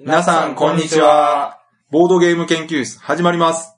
[0.00, 1.58] 皆さん、こんにちは。
[1.90, 3.76] ボードゲーム研究室、始まります。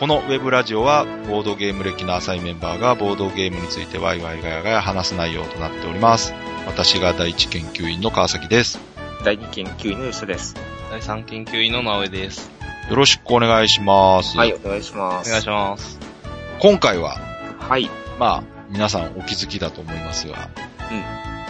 [0.00, 6.34] このウェブラジオは、ボードゲーム歴の浅いメンバーがボードゲームについてワイワイガヤガヤ話す内容となっております。
[6.66, 8.80] 私が第一研究員の川崎です。
[9.24, 10.56] 第二研究員の吉田です。
[10.90, 12.61] 第3研究員の直江です。
[12.88, 14.36] よろしくお願いします。
[14.36, 15.28] はい、お願いします。
[15.28, 15.98] お願いします。
[16.60, 17.16] 今回は、
[17.58, 17.88] はい。
[18.18, 20.48] まあ、皆さんお気づきだと思いますが、
[20.90, 21.02] うん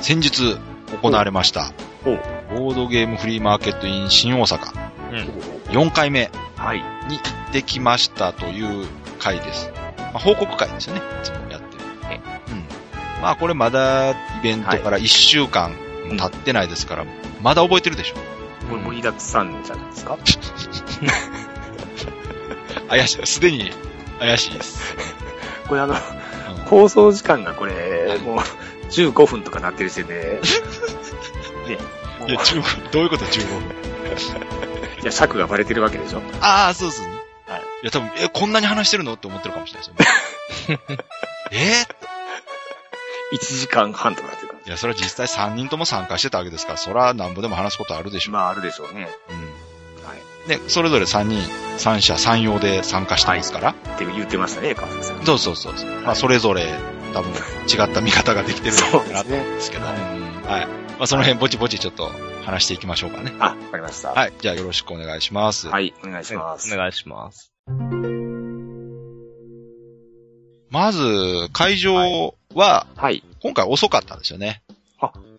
[0.02, 0.56] 先日
[1.00, 1.72] 行われました、
[2.04, 5.78] ボードゲームフリーマーケット in 新大阪うん。
[5.88, 6.78] 4回目はい。
[7.08, 8.86] に行ってきましたという
[9.18, 9.70] 回です。
[9.98, 11.00] まあ、報告会ですよね。
[11.22, 11.84] いつもやってる。
[12.10, 12.20] え
[12.50, 13.22] うん。
[13.22, 15.70] まあこれまだイベントから1週間
[16.08, 17.06] も経ってないですから、
[17.40, 18.16] まだ覚えてるでしょ。
[18.72, 20.16] これ盛りだくさんじゃないですか？
[22.88, 23.26] 怪しい。
[23.26, 23.70] すでに
[24.18, 24.94] 怪しいです。
[25.68, 26.00] これあの、うん
[26.66, 28.38] 放送時間がこれ、もう、
[28.88, 30.40] 15分とかなってる時点で、
[31.68, 31.76] ね、
[32.18, 32.90] もういや、15分。
[32.90, 33.58] どういうこと ?15 分？
[35.02, 36.22] いや、尺がバレてるわけでしょ？
[36.40, 37.08] ああ、そうですね。
[37.46, 39.12] はいいや、多分、え、こんなに話してるの？
[39.14, 40.98] って思ってるかもしれないですよね。
[41.50, 41.84] え
[43.32, 48.38] 1時間半とかなってるかーいや、それは実際3人とも参加してたわけですから、それは何ぼでも話すことあるでしょら。
[48.38, 49.08] まあ、あるでしょうね。
[49.30, 50.06] うん。
[50.06, 50.48] はい。
[50.48, 51.40] で、それぞれ3人、
[51.78, 53.70] 3社3用で参加してますから。
[53.70, 55.24] って言ってましたね、川崎さん。
[55.24, 55.90] そうそうそうそう。
[56.02, 56.68] まあ、それぞれ、
[57.14, 59.86] 多分、違った見方ができてるのかなと思うんですけど。
[59.86, 60.66] そうですうんはい。
[60.66, 62.12] まあ、その辺、ぼちぼちちょっと
[62.44, 63.32] 話していきましょうかね。
[63.38, 64.10] あ、わかりました。
[64.10, 64.32] ははい。
[64.38, 65.68] じゃあ、よろしくお願いします。
[65.80, 65.94] い。
[66.04, 66.72] お願いします。
[66.72, 67.52] お願いします。
[70.72, 73.22] まず、会場は、はい。
[73.42, 74.62] 今回遅かったんですよね。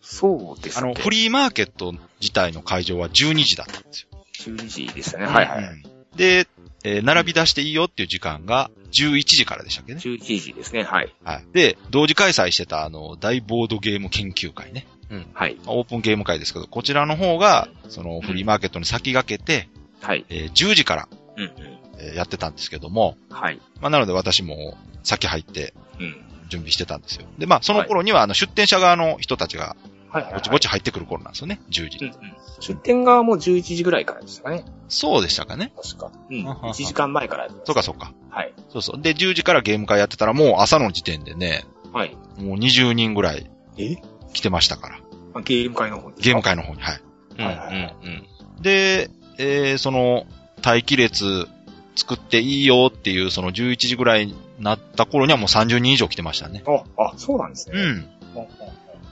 [0.05, 0.89] そうですね。
[0.91, 4.53] あの、フリーマーケット自体の会場は12時だったんですよ。
[4.53, 5.25] 12時でしたね。
[5.25, 5.63] はいはい。
[5.63, 5.83] うん
[6.15, 6.47] で、
[6.83, 10.01] えー並び出していいよっていう時間が11時からでしたっけね。
[10.03, 10.83] 11時ですね。
[10.83, 11.11] はい。
[11.23, 11.45] はい。
[11.53, 14.85] で、同時開催してたあの、大ボードゲーム研究会ね。
[15.33, 15.57] はい。
[15.65, 19.69] オープンゲーム会ですけど、こちらの方が、そのフリーマーケットに先駆けて、
[20.01, 20.25] はい。
[20.29, 21.07] えー10時から、
[21.37, 21.51] うんうん。
[21.97, 23.59] えーやってたんですけども、はい。
[23.79, 26.15] まあ、なので私も先入ってうん。
[26.49, 27.25] 準備してたんですよ。
[27.37, 29.75] で、まあ、その頃には、あの、出店者側の人たちが。
[30.11, 31.97] ぼちぼち入ってくる頃なんですよね、10時。
[31.99, 32.13] うんうん。
[32.59, 34.63] 出店側も11時ぐらいからでしたかね。
[34.87, 35.73] そうでしたかね。
[35.81, 36.11] 確か。
[36.29, 36.43] うん。
[36.43, 37.49] ははは1時間前から。
[37.63, 38.13] そうかそうか。
[38.29, 38.53] はい。
[38.69, 39.01] そうそう。
[39.01, 42.15] で、10時からゲーム会やってたら、もう朝の時点でね、はい。
[42.37, 43.95] もう20人ぐらいえ？
[44.33, 44.99] 来てましたから。
[45.33, 46.23] あゲーム会の方ですか？
[46.25, 47.01] ゲーム会の方に、はい。
[47.39, 49.09] うん、はいはいはいうん、で、
[49.39, 50.25] えー、その、
[50.63, 51.47] 待機列
[51.95, 56.63] 作っていいよっていう、その11時ぐらいになった頃にはもう30人以上来てましたね。
[56.67, 57.79] あ、あ、そうなんですね。
[57.79, 57.89] うん。
[57.89, 58.07] うん。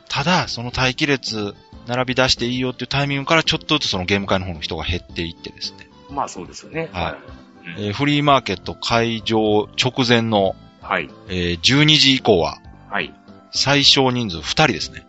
[0.10, 1.56] ただ、その待機列
[1.88, 5.90] 並び出していいよっていうタイミングからちょっとずつそのゲーム会の方の人が減っていってですね。
[6.10, 6.90] まあそうですよね。
[6.92, 7.18] は
[7.76, 7.88] いい。
[7.88, 11.10] えーフリーマーケット会場直前の、はい。
[11.30, 12.60] えー12時以降は
[12.90, 13.14] はい。
[13.52, 15.06] 最小人数2人ですね。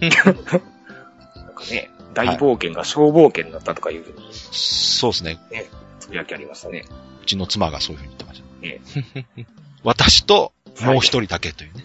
[0.00, 5.38] なんかね、大冒険が小冒険だったとかいう、そうですね。
[6.00, 6.84] つぶやきありましたね。
[7.22, 9.36] うちの妻がそういうふうに言ってました。
[9.36, 9.46] ね
[9.82, 11.84] 私ともう一人だけというね。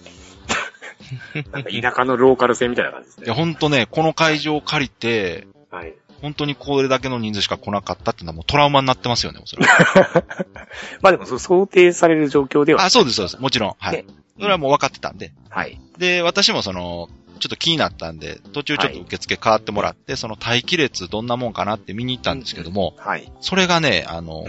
[1.51, 3.33] なんか田舎のローカル線みたいな感じですいや、ね。
[3.33, 5.93] ほんとね、この会場を借りて、はい。
[6.21, 10.25] 本当にこれだけの人数しか来なかったっていうのはもうトラウマになってますよね、おそらく。
[11.01, 12.85] まあでも、想定される状況では。
[12.85, 13.39] あ、そうです、そうです。
[13.39, 13.75] もちろん。
[13.79, 13.97] はい。
[13.97, 14.05] ね
[14.39, 15.33] それはもう分かってたんで。
[15.49, 15.79] はい。
[15.97, 17.09] で、私もその、
[17.39, 23.31] ちょっと気になったんで、途中ちょっと受付変わってもらって、その待機列どんなもんかなって見に行ったんですけども、はい。
[23.41, 24.45] それがね、あの、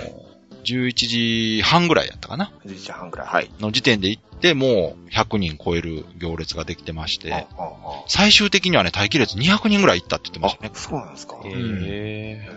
[0.64, 3.26] 11時半ぐらいやったかな？11時半くらい。
[3.28, 3.50] はい。
[3.60, 7.46] の時点で行って、もう100人超える行列ができてまして、
[8.08, 10.78] 最終的にはね、待機列200人ぐらい行ったって言ってまあしたねあ、。
[10.78, 11.36] そうなんですか。
[11.44, 12.48] へ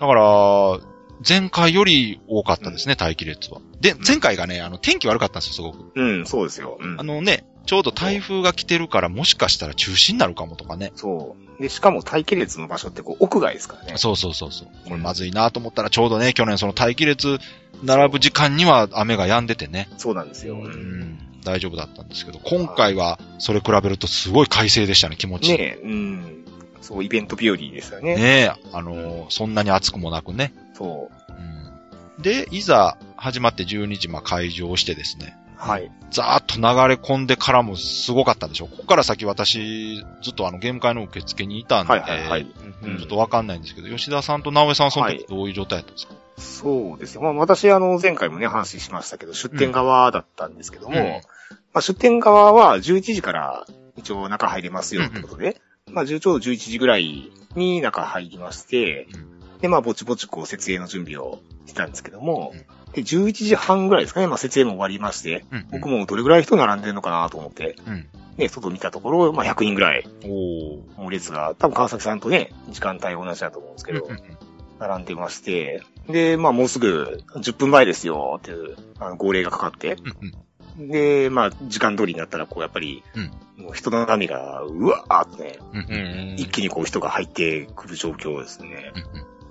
[0.00, 0.80] だから、
[1.26, 3.60] 前回より多かったですね、待機列は。
[3.80, 5.92] で、前回がね、あの、天気悪かったんですよ、すごく。
[5.94, 6.78] うん、そうですよ。
[6.80, 7.02] うんあ。
[7.02, 10.92] のね、ちょうど台風が来てるから、もしかしたら中止になるかもとかね。
[10.96, 11.62] そう。
[11.62, 13.92] で、しかも待機列の場所ってこう、屋外ですからね。
[13.96, 14.68] そうそうそうそう。
[14.86, 17.38] これまずいなと思ったら、ちょうどね、去年その待機列
[17.82, 19.88] 並ぶ時間には雨が止んでてね。
[19.98, 20.54] そうなんですよ。
[20.54, 21.18] ううんん。
[21.44, 25.52] 大丈夫だったんですけど、今回はそれ比べるとすごい快晴でしたね、気持ち。
[25.52, 26.44] ねえ、うん。
[26.80, 28.16] そう、イベント日和ですよね。
[28.16, 30.52] ねえ、あのーそんなに暑くもなくね。
[30.74, 31.32] そう。
[32.16, 32.22] うん。
[32.22, 35.36] で、いざ始まって12時、まあ開場してですね。
[35.60, 35.92] はい。
[36.10, 38.68] ザーッと流れ込んでからもすごかったんでしょう。
[38.68, 42.46] ここから先私、ずっとあのゲーム会の受付にいたんで、はいはいはい。
[42.82, 47.20] うんちょっとわかんないんですけど、吉田さんと直江さんはそのはい時どういう状態だったんですか、そうですよ。
[47.20, 51.04] まあ私、あの、前回もね、話しましたけど、出店側だったんですけども、うん
[51.72, 53.66] まあ出店側は11時から
[53.96, 65.66] 一応中入れますよってことで、まあ10ちょうど11時ぐらいに中入りまして、うんで、まあぼちぼちこう設営の準備をしてたんですけども、うんで、11時半ぐらいですかね、まあ設営も終わりまして、うん。
[65.70, 68.06] 僕もどれぐらい人並んでるのかなと思って、うん。
[68.36, 71.00] ね、外見たところ、まあ100人ぐらい、おー。
[71.00, 74.20] もう列が、多分川崎さんとね、時間帯同じだと思うんですけど、うんうん
[74.80, 80.32] 並んでまして、で、まあもうすぐ10分前ですよっていうあの号令がかかって、うん
[80.78, 80.88] うん。
[80.88, 83.02] で、まあ時間通りになったらこうやっぱり、
[83.58, 86.34] もう人の波がうわーっとね、うんうんうん。
[86.38, 88.92] 一気にこう人が入ってくる状況ですね。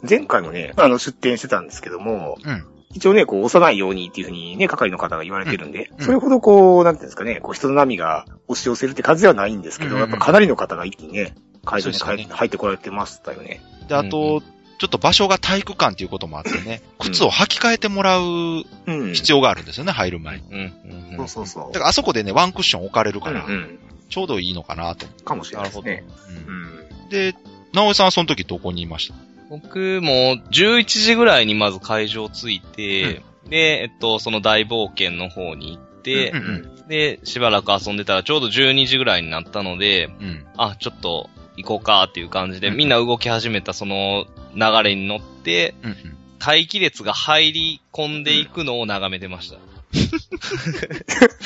[0.01, 0.09] うん。
[0.09, 13.62] 前回もね、あの出店してたんですけども、うん一応ね、こう押さないようにっていうふうにね、係の方が言われてるんで、うんそれほどこう、なんていうんですかね、こう人の波が押し寄せるって感じではないんですけど、うんうんうんやっぱかなりの方が一気にね、会場に入入ってこられてましたよね。
[13.88, 14.41] で、あうんと、
[14.80, 19.13] ちょっと場所が体育館っていうこともあってね、靴を履き替えてもらううん。
[19.13, 20.44] 必要があるんですよね、入る前に。
[20.51, 20.57] う
[21.13, 21.18] ん。
[21.18, 21.74] そうそうそう。
[21.74, 23.80] だからあそこでね、ワンクッション置かれるからうん、うん。
[24.09, 25.06] ちょうどいいのかなと。
[25.25, 26.03] かもしれないですね。
[26.47, 27.09] ううんん。
[27.09, 27.35] で、
[27.74, 29.15] 直江さんはその時どこにいました？
[29.50, 36.40] 僕も11時ぐらいにまず会場着いて、で、えっと、その大冒険の方に行って、うんう
[36.75, 40.46] んで、しばらく遊んでたらちょうど12時ぐらいになったので、うん。
[40.57, 44.25] あ、ちょっと行こうかっていう感じで、うんみんな動き始めたその
[44.56, 45.95] 流れに乗って、うん
[46.40, 49.57] 待機列が入り込んでいくのを眺めてました。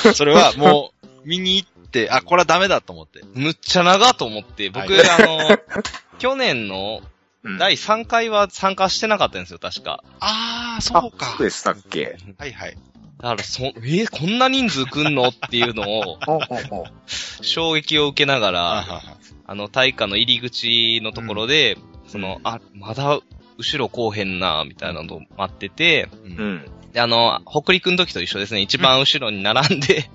[0.07, 0.13] うん。
[0.13, 3.21] それはもう、見に行って、あ、これはダメだと思って。
[3.33, 5.57] むっちゃ長と思って、僕、はいあの、
[6.19, 7.01] 去年の
[7.43, 10.03] うん第3回は参加してなかったんですよ、確か。
[10.19, 11.45] あー、そうかそう。
[11.45, 12.15] でしたっけ？
[12.37, 12.77] はいはい。
[13.21, 16.19] だから、そ、えーこんな人数来んのっていうのを、
[17.41, 19.01] 衝撃を受けながあら、
[19.45, 23.19] あの、大化の入り口のところで、その、あ、まだ、
[23.57, 26.27] 後ろこうへんな、みたいなのを待ってて、う。
[26.27, 26.65] うんん。
[26.91, 28.61] で、あの、北陸の時と一緒ですね。
[28.61, 30.09] 一番後ろに並んで、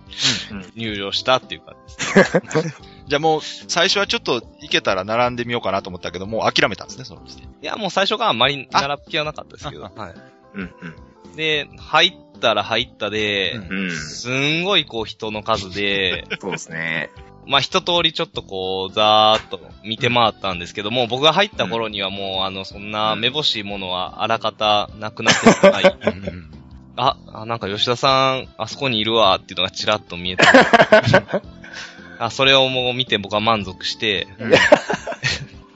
[0.51, 2.83] うん 入場したっていう感じです。
[3.09, 7.47] じゃあもう、最初はちょっと行けたら並んでみようかなと思ったけど、もう諦めたんですね、その時点。
[7.47, 9.87] いや、もう最初からあんまり並ぶ気はなかったですけど。
[9.87, 10.15] あはい。
[10.55, 11.37] うん。
[11.37, 13.85] で、入ったら入ったで、うんうん。
[13.85, 13.91] うん。
[13.93, 17.11] すんごいこう人の数で、 そうですね。
[17.47, 26.59] まあ一通りちょっとこう、ざーっと見て回ったんですけども、僕が入った頃にはもう、あの、そんなめぼしいものはあらかたなくなってしまい、うんうん
[26.99, 30.45] あ、あ、なんか吉田さん、あそこにいるわっていうのがちらっと見えて、
[32.19, 34.53] あ、それをもう見て僕は満足して、うん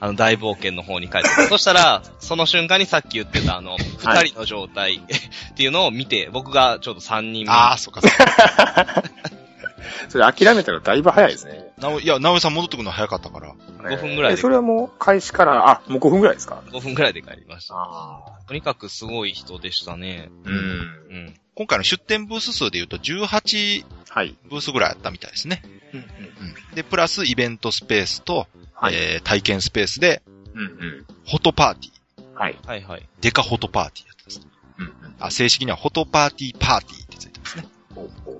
[0.03, 1.29] あの、大冒険の方に帰って。
[1.47, 7.51] そしたら、その瞬間にさっき言ってたあの、二人の状態っていうのを見て、僕がちょうど三人目。
[7.53, 9.03] あー、そっかそっか。
[10.09, 11.73] それ諦めたらだいぶ早いですね。
[11.77, 13.53] なお、いや、直江さん戻ってくるの早かったから。
[13.53, 17.75] 5分ぐらいでえそれはもう開始から、あ、もう5分ぐらいですか？5分くらいで帰りました。
[17.75, 18.47] ああ。
[18.47, 20.29] とにかくすごい人でしたね。
[20.45, 20.53] うん。
[20.53, 21.33] うん。
[21.55, 24.35] 今回の出店ブース数で言うと18はい。
[24.49, 25.61] ブースぐらいあったみたいですね。
[25.93, 26.05] うんうん。
[26.05, 26.75] うん。
[26.75, 28.95] で、プラスイベントスペースと、はい。
[28.95, 30.21] えー体験スペースで、
[30.53, 31.05] うんうん。
[31.25, 31.93] フォトパーティー。
[32.39, 32.57] はい。
[32.65, 33.07] はいはい。
[33.21, 34.41] デカフォトパーティーやってます。
[34.79, 35.15] うんうん。
[35.19, 37.02] あ、正式にはフォトパーティーパーティー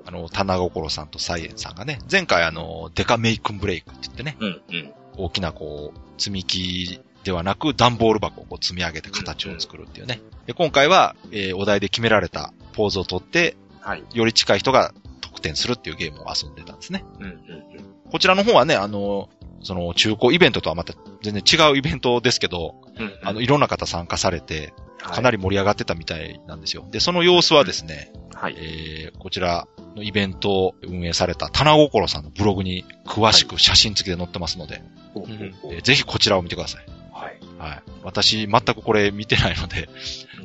[0.05, 4.45] あの、棚心さんとサイエンさんがね、前回あの、デカメイクンブレイクって言ってね、う。
[4.45, 4.93] うんうん。
[5.17, 10.21] 大きなこう、積み木ではなく、段ボール箱をこう積み上げて形を作るっていうね。
[10.45, 14.03] で、今回は、えーお題で決められたポーズを取って、はい。
[14.13, 17.03] より近い人が得点するっていうゲームを遊んでたんですね。
[17.19, 19.27] うんうんこちらの方はね、あの、
[19.63, 23.05] その中古イベントとはまた全然違うイベントですけど、うん。
[23.05, 23.19] うん。
[23.23, 24.71] あの、いろんな方参加されて、
[25.09, 25.37] かなり。
[25.37, 26.85] り盛り上がってたみたいなんですよ。
[26.91, 28.55] で、その様子はですね、はい。
[28.57, 34.81] えー、こちらのイベントを運営された棚心さんのブログに詳しく写真付きで載ってますので、
[35.13, 36.85] ほうほうほうえーぜひこちらを見てください。
[37.11, 37.39] はい。
[37.57, 37.83] はい。
[38.03, 39.89] 私、全くこれ見てないので、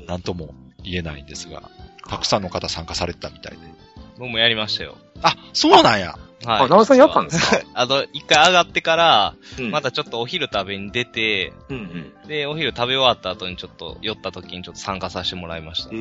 [0.06, 1.70] なんとも言えないんですが、
[2.08, 3.58] たくさんの方参加されてたみたいで。
[4.18, 4.96] 僕もやりましたよ。
[5.22, 6.18] あ、そうなんや。
[6.44, 6.62] はい。
[6.62, 7.60] あ、長尾さんやったんですか？
[7.74, 12.28] あの、一回上がってから、うんまたちょっとお昼食べに出て、うんうん。
[12.28, 15.90] で、お昼食べ終わった後にちょっと寄った時にちょっと参加させてもらいました。
[15.92, 15.96] え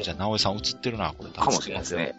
[0.00, 1.30] えじゃあ、直江さん映ってるな、これ。
[1.30, 2.14] かもしれないですね。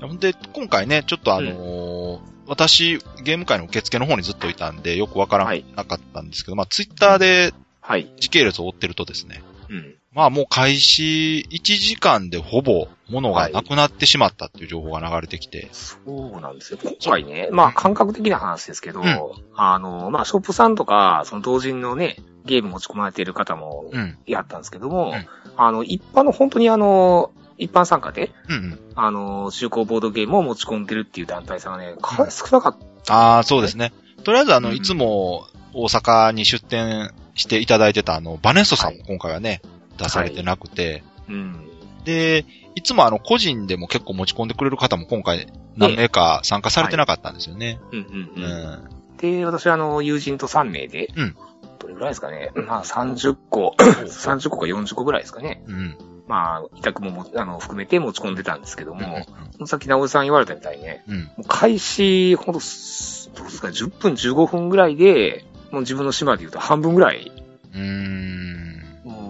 [0.00, 8.08] ほんで、今回ね、ちょっとあのー私、ゲーム界の受付の方にずっといたんで、よくわからはいなかったんですけど、まあ、ツイッターではい。
[8.18, 9.94] 時系列を追ってるとですね、うん。
[10.14, 16.78] まあもう開始1時間でほぼ物がなくなってしまったっていう情報が流れてきて、そうなんですよ。
[16.82, 19.06] 今回ね、まあ感覚的な話ですけど、うん
[19.54, 24.18] あの、まあショップさんとか、その同人のね、ゲーム持ち込まれている方もうん。
[24.26, 25.26] やったんですけども、うん
[25.56, 28.78] あの、一般の本当にあの、一般参加で、うんうん。
[28.94, 33.14] あの、中古ボードゲームを持ち込んでるっていう団体さんがね、かなり少なかった。
[33.14, 33.92] ああ、そうですね。
[34.24, 39.62] とりあえずあの、うんいつも大阪に出店していただいてたあの、バネストさんもはい今回はね、
[39.96, 41.68] 出されてなくて、うん。
[42.04, 42.44] で、
[42.74, 45.46] いつもあの、個人でも結構持ち込んでくれる方も今回
[45.76, 47.78] 何名か参加されてなかったんですよね。
[47.92, 48.52] うんうんううん。
[48.86, 49.16] ん。
[49.18, 51.36] で、私あの、友人と3名で、うん
[51.78, 52.52] どれぐらいですかね。
[52.54, 55.64] まあ30個、30個か40個ぐらいですかね。
[55.66, 55.96] うん。
[56.28, 59.26] まあ、委託ももあの含めて持ち込んでたんですけどうんも、
[59.66, 61.28] さっき直江さん言われたみたいにね、うん。
[61.48, 67.32] 開始、ほんと、すどうですか、10分15分ぐらいで、もう自分の島で言うと半分ぐらい、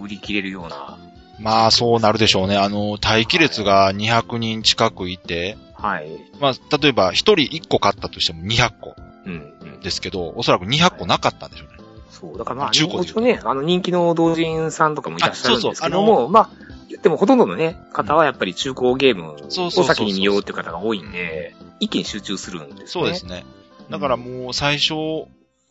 [0.02, 0.99] 売り切れるような、
[1.38, 2.56] まあ、そうなるでしょうね。
[2.56, 6.09] あの、待機列が200人近くいて、はい。
[6.40, 8.94] まあ、例えば1人1個買ったとしても200個
[9.26, 9.80] うん、うん。
[9.80, 11.85] ですけど、おそらく200個なかったんでしょうね。
[12.11, 16.50] そう、だからまあ、中古でね、あの人気の同人さんとかもいらっしゃるんですけどあそうも、まあ、
[16.88, 22.87] 言ってもほとんどのね、方はやっぱり中古ゲームそうそうそうそうを先に見ようっていう方が多いんで、一気に集中するんですね。
[22.87, 23.44] そうですね。
[23.90, 24.94] だからもう最初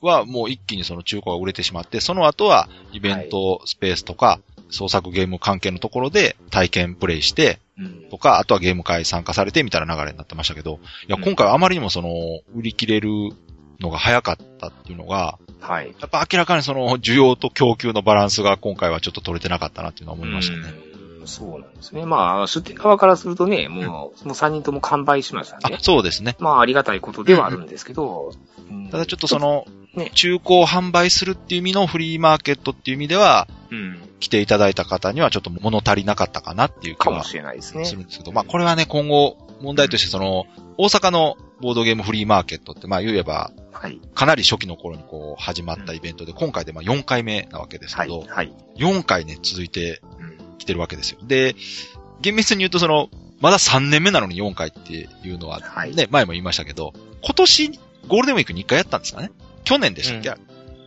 [0.01, 4.39] はもう一気にその中古が売れてしまって、その後はイベントスペースとか、
[4.69, 8.09] 創作ゲーム関係のところで体験プレイして、うん。
[8.09, 12.09] とか、あとはゲーム会参加されてみたいな流れになってましたけど、いや、うん今回はあまりにもその、
[12.55, 13.09] 売り切れる
[13.79, 15.93] のが早かったっていうのが、はい。
[15.99, 20.73] やっぱ明らかにその、需要と供給のバランスが今回はちょっと取れてなかったなっていうのは思いましたね。
[20.85, 20.91] うん
[21.23, 22.03] そうなんですね。
[22.03, 25.77] まあ、出店側からするとね、もう、もう3人とも完売しましたあね、。
[25.79, 26.35] そうですね。
[26.39, 28.33] まあ、ありがたいことではあるんですけど、
[28.69, 34.07] うんただちょっとそ、のね、中古を販売するっていう意味のフリーマーケットっていう意味では、うん。
[34.21, 40.45] 来ていただいた方にはちょっと物足りなかったかなっていう気はかもしれないでするんですけど、まあこれはね、今後問題としてその、
[40.77, 43.99] 大阪のボードゲームフリーマーケットって、まあ言えば、はい。
[44.13, 48.07] かなり初期の頃にこう始まったイベントで、今回でまあ4回目なわけですはい。
[48.07, 48.53] けど、はい。
[48.77, 51.19] 4回ね、続いてうんきてるわけですよ。
[51.23, 51.55] で、
[52.21, 56.93] 厳密に言うとその、まだ3年目なのに4回っていうのは、ね、はい前も言いましたけど、
[57.23, 59.31] 今年ゴールデンウィークに1回やったんですかね
[59.63, 60.37] 去年でしたっけ、う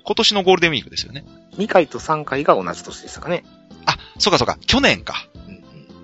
[0.05, 1.25] 今年のゴールデンウィークですよね。
[1.57, 3.45] 2回と3回が同じ年でしたかね。
[3.87, 5.27] あ、そうかそうか、去年か。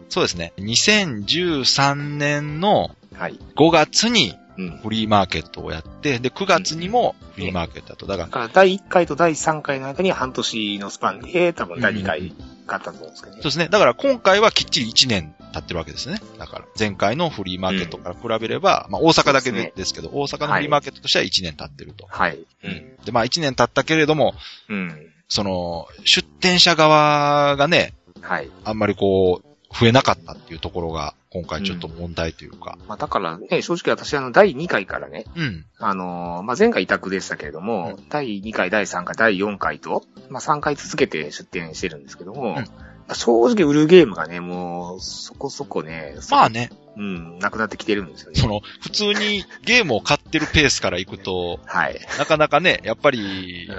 [0.09, 0.53] そうですね。
[0.59, 3.39] 2013年のはい。
[3.57, 4.71] 5月にうん。
[4.83, 8.07] フリーマーケットをやって、で、9月にもフリーマーケットだと。
[8.07, 12.35] だから、だから、第1回と第3回の間に半年のスパンで、多分第2回
[12.67, 13.50] があったと思うんですけどねそう。
[13.50, 13.69] ですね。
[13.69, 16.21] だから今回はきっちり1年経ってるわけですね。
[16.38, 22.07] だから、前回のフリーマーケットから比べれば、まあ大阪だけですけど、大阪のフリーマーケットとしては1年経ってると。
[22.09, 22.38] はい。
[22.64, 22.97] うん。
[23.04, 24.35] で、まあ1年経ったけれども、
[24.69, 25.11] うん。
[25.28, 28.50] その、出店者側がね、はい。
[28.64, 32.76] あんまりこう、増えなかったっていうところが、今回ちょっと問題というか。
[32.88, 35.64] まあ、だからね、正直私、あの、第2回からね、うん。
[35.78, 48.40] あのーまあ、前回委託でしたけれども、第2回、第3回、第4回と、まあ、3回続けて出展してるんですけども、うん正直売るゲームがね、もう、そこそこね、まあね、うん、なくなってきてるんですよね。
[48.40, 52.00] その、普通にゲームを買ってるペースから行くと、はい。
[52.19, 53.76] なかなかね、やっぱりう、ん。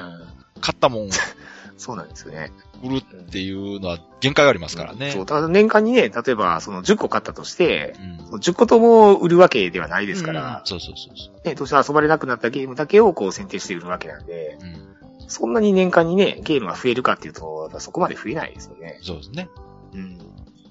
[0.61, 1.09] 買ったもん
[1.77, 2.51] そうなんですよね。
[2.83, 5.11] 売るっていうのは限界がありますからね。
[5.11, 7.95] そう、だから年間にね、例えば、その10個買ったとして、
[8.31, 8.39] うん。
[8.39, 14.65] 10個とも売るわけではないですかうんら、そうそうそうそね、どうしても遊ばれなくなったゲームだけをこう選定して売るわけなんで、う。
[14.65, 15.00] うん。
[15.31, 18.99] そんなに年間にね、ゲームが増えるかっていうと、そこまで増えないですよね。
[19.01, 19.47] そうですね。
[19.93, 20.17] うん。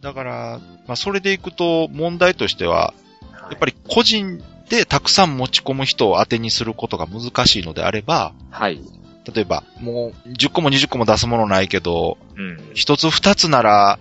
[0.03, 2.93] だから、まあそれでいくと問題としては、
[3.33, 8.81] ややっぱり個人でたくさん持ち込む人を当てにすることが難しいのであれば、はい。
[9.35, 12.71] 例えば、もう10個も20個も出すものないけど、うん。
[12.75, 13.99] 一つ二つなら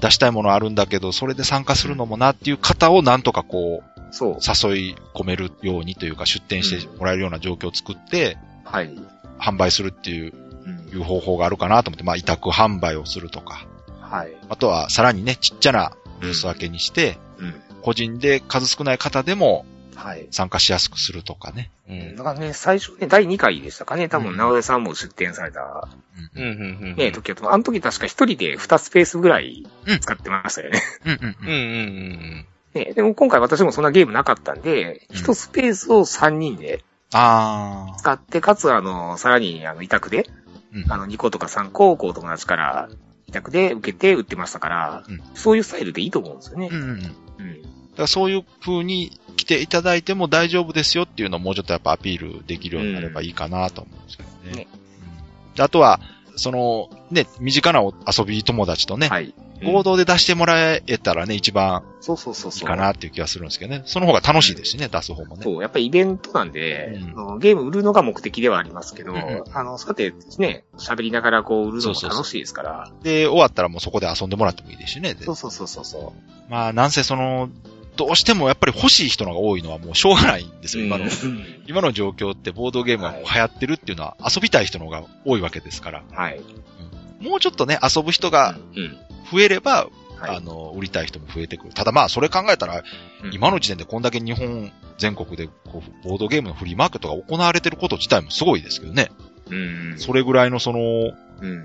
[0.00, 4.70] 出したいものあるんだけど、それで参加するのもなっていう方をなんとかこう、そう。
[4.70, 8.90] 誘い込めるようにというか、出店してもらえるような状況を作って、はい。
[9.38, 10.32] 販売するっていう
[10.66, 13.66] うんいう方法があるかなと思って、まあ委託販売をするとか、
[14.00, 14.36] はい。
[14.48, 17.54] あとはさらにね、ちっちゃなブース分けにして、うん。
[17.82, 19.64] 個人で数少ない方でも
[19.98, 20.28] はい。
[20.30, 21.70] 参加しやすくするとかね。
[21.88, 22.16] うん。
[22.16, 25.88] だからね、最初ね、第2回でしたかね、多うん分、直江さんも出展された、
[26.36, 26.96] うんうん、うん、うん。
[26.96, 29.66] ね、時は、あの時確か一人で2スペースぐらい
[30.00, 30.80] 使ってましたよね。
[31.04, 32.46] うんうんうん、うん、うん。
[32.74, 37.96] ね、でも今回私もそんなゲームなかったんで、うん1スペースを3人でああ。
[37.98, 40.28] 使って、かつ、あの、さらに、あの、委託で、
[40.72, 42.88] うんあの、2個とか3個をこう友達から
[43.26, 46.74] 委託で受けて売ってましたから、うんそういうスタイルでいいと思うんですよねう。
[46.74, 47.02] んうんうん。
[47.02, 47.08] だうん。
[47.08, 47.12] か
[47.96, 54.52] らそういう風に来ていただいても大丈夫ですよっていうのをもうちょっとやっぱアピールできるようになればいいかなと思うんですけどね。
[54.64, 56.00] ねうんであとは、
[56.36, 59.34] その、ね、身近なお遊び友達とね、はい。
[59.62, 62.52] 合同で出してもらえたらね、一番そうそうそう。
[62.54, 63.82] いいかなっていう気がするんですけどね。
[63.86, 65.42] その方が楽しいですしね、出す方もね。
[65.42, 72.90] そう、やっぱりイベントなんで、うんあのゲーム売るのが目的ではありますけど、うんうんあの、そうやってね、喋りながらこう売るのも楽しいですから。
[73.02, 75.14] で、終わったらもうそこで遊んでもらってもいいですしね。
[75.14, 76.12] でそうそうそうそうそ
[76.48, 77.50] まあ、なんせその、
[77.96, 80.82] どうしてもやっぱり欲しい人のが多いのはもうしょうがないんですう。
[80.82, 81.04] よ、今の。
[81.04, 86.02] う ん今の状況ってボードゲームが流行ってるっていうのは遊びたい人の方が多いわけですから。
[86.12, 86.40] はい。
[87.20, 88.96] もうちょっとね、遊ぶ人がうん。
[89.30, 89.88] 増えれば、
[90.20, 91.74] はいあの、売りたい人も増えてくる。
[91.74, 92.82] ただまあ、それ考えたら、
[93.22, 99.10] うん今の時点でこんだけ日本全国でこうボードゲームのフリーマーケットが行われてること自体もすごいですけどね。
[99.50, 99.98] うん。
[99.98, 101.64] それぐらいのその、うん。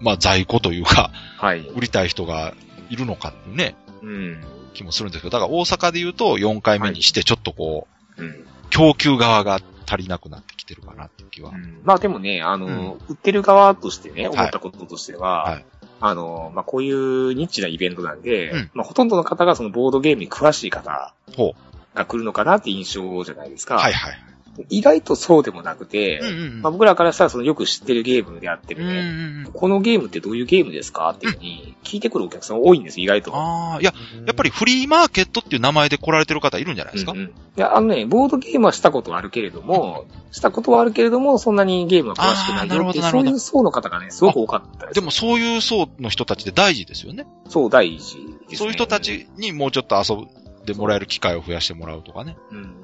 [0.00, 1.60] まあ在庫というか、はい。
[1.68, 2.54] 売りたい人が
[2.88, 4.44] いるのかっていうね、うん。
[4.72, 7.86] 気もするんですけど、だから大阪で言うと4回目にしてちょっとこ
[8.18, 8.46] う、うん。
[8.70, 11.52] 供給側が足りなくなってきてるかなっていう気は。
[11.84, 15.64] まあでもね、あの、うん売ってる側としてね、思ったこととしては、はい
[16.00, 21.54] あの、まあこういうニッチなイベントなんで、うんまあほとんどの方がそのボードゲームに詳しい方ほ
[21.94, 23.76] が来るのかなって印象じゃないですか。
[23.76, 23.78] う。
[23.78, 24.33] はいはい。
[24.68, 29.52] 意外とそうでもなくて、うんうんうんまあ、僕らからしたらそのよく知ってるゲームであってうんね、うんうん。
[29.52, 33.34] このゲームってどういうゲームですかっていうふうに聞いてくるお客さん多いんです、意外と。
[33.34, 33.92] ああ、いや、
[34.26, 44.94] やっぱりフリーマーケットっていう名前で来られてる方いるんじゃないですか、うんうんいや、あのね、ボードゲームはしたことはあるけれども、したことはあるけれども、そんなにゲームは詳しくないよっていう、ほどなるほどそういう層の方がね、すごく多かったです。
[44.94, 47.28] でもそういう層の人たちで大事ですよね。
[47.48, 48.56] そう、大事ね。
[48.56, 50.28] そういう人たちにもうちょっと遊ん
[50.66, 52.36] でもらえる機会を増やしてもらうとかね。
[52.50, 52.74] うん。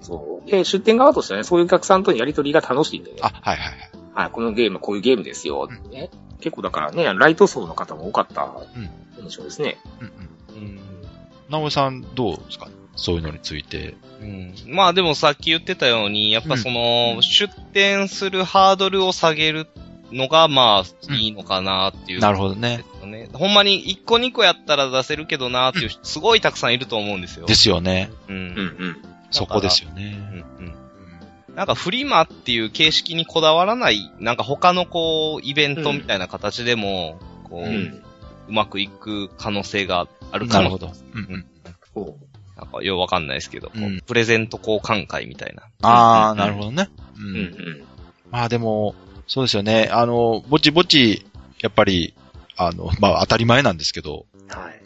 [0.00, 0.50] そう。
[0.50, 3.18] で、出店側としてはね、そういうお客さんとのやりとりが楽しいんでね。
[3.22, 3.90] あ、はいはいはい。
[4.14, 6.10] はい、このゲームはこういうゲームですよ、ってね。
[6.40, 8.50] 結構だからね、ライト層の方も多かった
[9.20, 9.78] 印象ですね。
[10.00, 10.62] うんうん。
[10.62, 10.80] うん
[11.50, 12.68] 直江さんどうですか？
[12.94, 13.96] そういうのについて。
[14.20, 19.66] うんまあでもさっき言ってたように、やっぱその、出店するハードルを下げる
[20.12, 22.20] のが、まあ、いいのかなっていう。
[22.20, 22.84] なるほどね。
[23.06, 23.28] ね。
[23.32, 27.46] ほんまに1個2個やったら出せるけどなっていう人、すごいたくさんいると思うんですよ。
[27.46, 28.10] ですよね。
[28.28, 28.32] う。
[28.32, 28.96] うんん
[29.30, 30.12] そこですようね。
[30.12, 30.14] ん
[30.58, 30.74] うん。
[31.54, 38.02] なんかフリマっていう形式にこだわらない、なんか他のこう、イベントみたいな形でも、こう、う。
[38.48, 40.92] まくいく可能性があるかもなるほど。
[41.14, 41.46] うんうん。
[41.94, 43.72] そうなんかようわかんないですけど、
[44.06, 45.62] プレゼント交換会みたいな。
[45.82, 46.88] ああ、うんなるほどね。
[47.16, 47.22] う。
[47.22, 47.54] うんん
[48.30, 48.94] まあでも、
[49.26, 49.88] そうですよね。
[49.90, 51.24] あの、ぼちぼち、
[51.62, 52.14] やっぱり、
[52.56, 54.48] あの、まあ当たり前なんですけど、うん。
[54.48, 54.80] はい。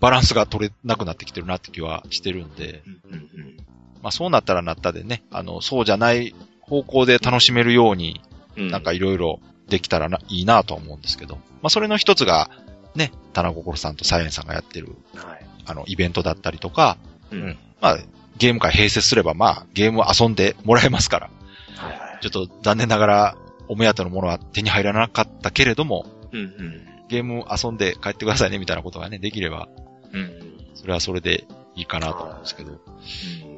[0.00, 3.56] バランスが取れなくなってきてるなって気はしてるんで、うんうん
[4.02, 8.20] まあそうなったらなったでね、あの、そうじゃない方向で楽しめるように、
[8.56, 8.70] うん。
[8.70, 12.50] なんかいろいろできたらな、いいなとは思うんですけど、まあそれの一つが、
[12.94, 15.46] ね、棚心さんとサイエンさんがやってる、はい。
[15.66, 16.96] あの、イベントだったりとか、
[17.30, 17.58] うん。
[17.80, 17.98] まあ、
[18.36, 21.30] ゲーム会併設すれば、まあ、ゲームを遊んでもらえますから、
[21.76, 22.18] はいはい。
[22.20, 23.36] ちょっと残念ながら、
[23.68, 26.86] お目当てのものは手に入らなかったけれども、うんうん。
[27.08, 29.68] ゲーム遊んで帰ってくださいね、みたいなことがね、できれば、
[30.12, 30.30] うん。
[30.74, 31.44] それはそれで
[31.76, 32.72] いいかなと思うんですけど。
[32.72, 33.49] うん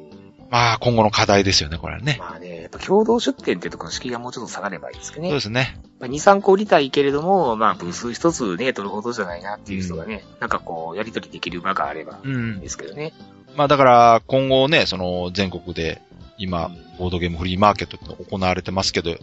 [0.53, 2.17] まあ、今後の課題ですよね、これはね。
[2.19, 5.41] まあね、やっぱ共同出店ってところの敷居がもうちょっと下がればいいですけどねそうで。
[5.41, 5.81] すね。
[5.99, 12.59] まあ、2、3個売りたいけれども、まあ、ブース一つね、取るほどじゃないなっていう人がね、なんかこう、やりとりできる場があればうん。
[12.59, 13.13] ですけどね。
[13.55, 16.03] まあ、だから、今後ね、その、全国で、
[16.37, 19.19] 今うん、ボードゲームフリーマーケットって行われてますけど、はい。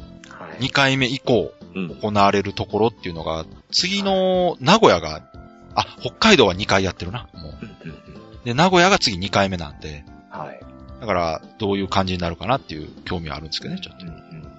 [0.64, 1.94] 2回目以降、うん。
[2.00, 5.22] 行われるところっていうのが、次の名古屋が、
[5.76, 7.52] あ、北海道は2回やってるな、もう。
[7.62, 7.98] うんうん
[8.36, 8.44] うん。
[8.44, 10.69] で、名古屋が次2回目なんで、はい。
[11.00, 14.06] だから、どういう感じになるかなっていう興味はあるんですけどね、ちょっと。
[14.06, 14.50] うんうん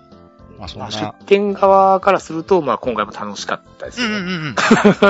[0.61, 0.89] まあ、そんな。
[0.89, 4.17] まあ、出店側からすると、まあ、今回も楽しかったですよね。
[4.17, 4.55] うんうん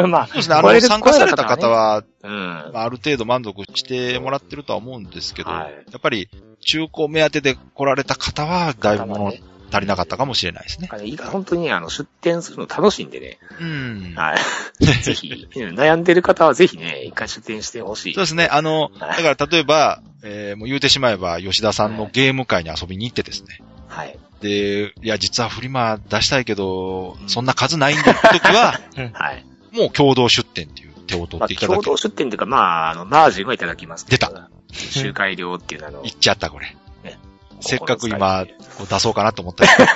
[0.03, 0.07] うん。
[0.11, 2.71] まあ、そうですね、あの、参加された方は、うん。
[2.73, 6.29] まあ、ある程度満足してもらってるとは思うんですけど、はいやっぱり、
[6.61, 9.41] 中古目当てで来られた方は、だいぶ物ね
[9.71, 10.89] 足りなかったかもしれないですね。
[11.31, 13.37] 本当にねあの、出店するの楽しいんでね。
[13.59, 14.13] うん。
[14.15, 14.85] はい。
[15.03, 18.13] ぜひ、うん悩んでる方はぜひね、一回出店してほしい。
[18.13, 23.59] そうですね、あの、はいだから例えば、えーもう言うてしまえば、吉田さんのゲーム会に遊びに行ってですね。
[23.87, 24.17] はい。
[24.41, 28.79] で、いや、実はフリマ出したいけど、うんそんな数ないんだって時は、
[29.13, 29.45] はい。
[29.71, 31.83] もう共同出店っていう手を取まあ、っていただける。
[31.83, 32.57] 共同出店というか、ま
[32.87, 34.27] あ、あの、マージンはいただきますけど。
[34.27, 34.49] 出た。
[34.73, 36.75] 周回料っていうのはあの、 言っちゃった、これ。
[37.61, 38.45] ねせっかく今
[38.89, 39.89] 出そうかなと思ったけど。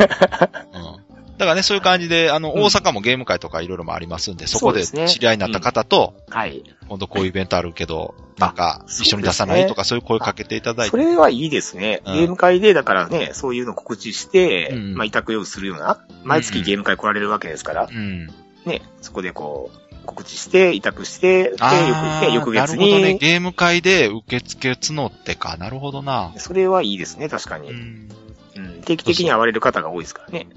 [0.80, 1.06] うん。
[1.38, 6.64] だからね、そういう感じで、あの、うん大阪もゲーム会とかいろいろもありますんで、そこでそうで知り合いになった方と、はい。
[6.88, 9.68] 今度こういうイベントあるけど、なんか、一緒に出さない？
[9.68, 10.92] とか、そういう声かけていただいて。
[10.92, 12.02] それはいいですね。
[12.06, 18.28] うんゲーム会で、だからね、そういうの告知して、うんまあ、委託用意するような、毎月ゲーム会来られるわけですから、うん。
[18.66, 23.14] ね、そこでこう、告知して、委託して、で、翌,、月なるほどね。
[23.14, 25.58] に、ゲーム会で受付募ってか。
[25.58, 26.34] なるほどな。
[26.38, 27.72] それはいいですね、確かに。
[27.72, 28.10] うん。
[28.56, 30.48] うん、定期的に会われる方が多いですからね。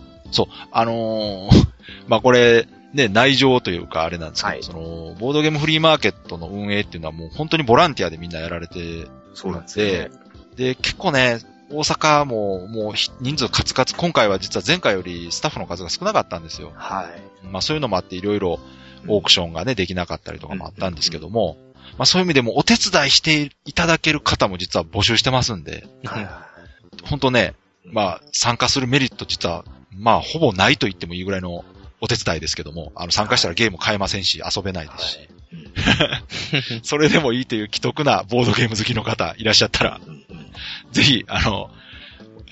[0.73, 1.67] あのー
[2.07, 10.11] まあ、これ、ね、内情というかあれなんですけど、はいその、ボードゲームフリーマーケットの運営っていうのはもう本当にボランティアでみんなやられてそうなんですよね。
[10.57, 11.39] で、結構ね、
[11.71, 16.73] 大阪ももうひ人数カツカツ、今回は実は前回よりスタッフの数が少なかったんですよ。
[16.75, 17.47] はい。
[17.47, 18.59] まあそういうのもあっていろいろ
[19.07, 21.57] オークションがね、できなかったりとかもあったんですけども、
[21.97, 26.29] まあそういう意味でもお手伝いしていただける方も実は募集してますんで、はい
[27.05, 31.65] 本当ね、まあ参加するメリット実は、まあほぼないと言ってもいいぐらいの
[32.01, 35.19] お手伝いですけども、あの参加したらゲーム買えませんし、遊べないですし、
[36.83, 40.01] それでもいいという既得なボードゲーム好きの方いらっしゃったら、
[40.93, 41.71] ぜひ、あの、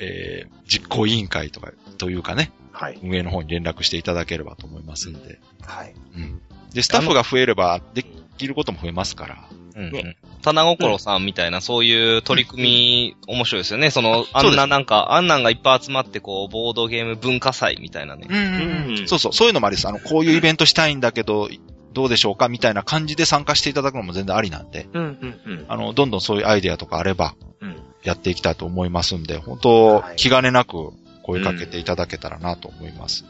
[0.00, 2.98] えー実行委員会とか、というかね、はい。
[3.02, 5.40] 運営の方に連絡していただければと思いますんで。
[5.62, 5.94] はい。
[6.14, 6.42] うん。
[6.74, 8.04] で、スタッフが増えれば、で、
[8.36, 9.48] きることも増えますから。
[9.76, 10.16] うんねうん。
[10.42, 13.90] 棚心さんみたいな、そういう取り組み、面白いですよね。
[13.90, 18.26] その、あんななんか、あんなんがいっぱい集まって、こう、ボードゲーム文化祭みたいなね。
[18.28, 19.88] うんうんそうそう、そういうのもありです。
[19.88, 21.48] あの、こういうイベントしたいんだけど、
[21.94, 25.64] どうでしょうかみたいな感じで参加していただくのも全然ありなんで、うんうんうん。
[25.68, 27.76] あの、どんどんそういうアイデアとかあれば、うん。
[28.02, 30.92] やっていきたいと思いますんで、本当、はい気兼ねなく
[31.26, 33.24] 声かけていただけたらなと思います。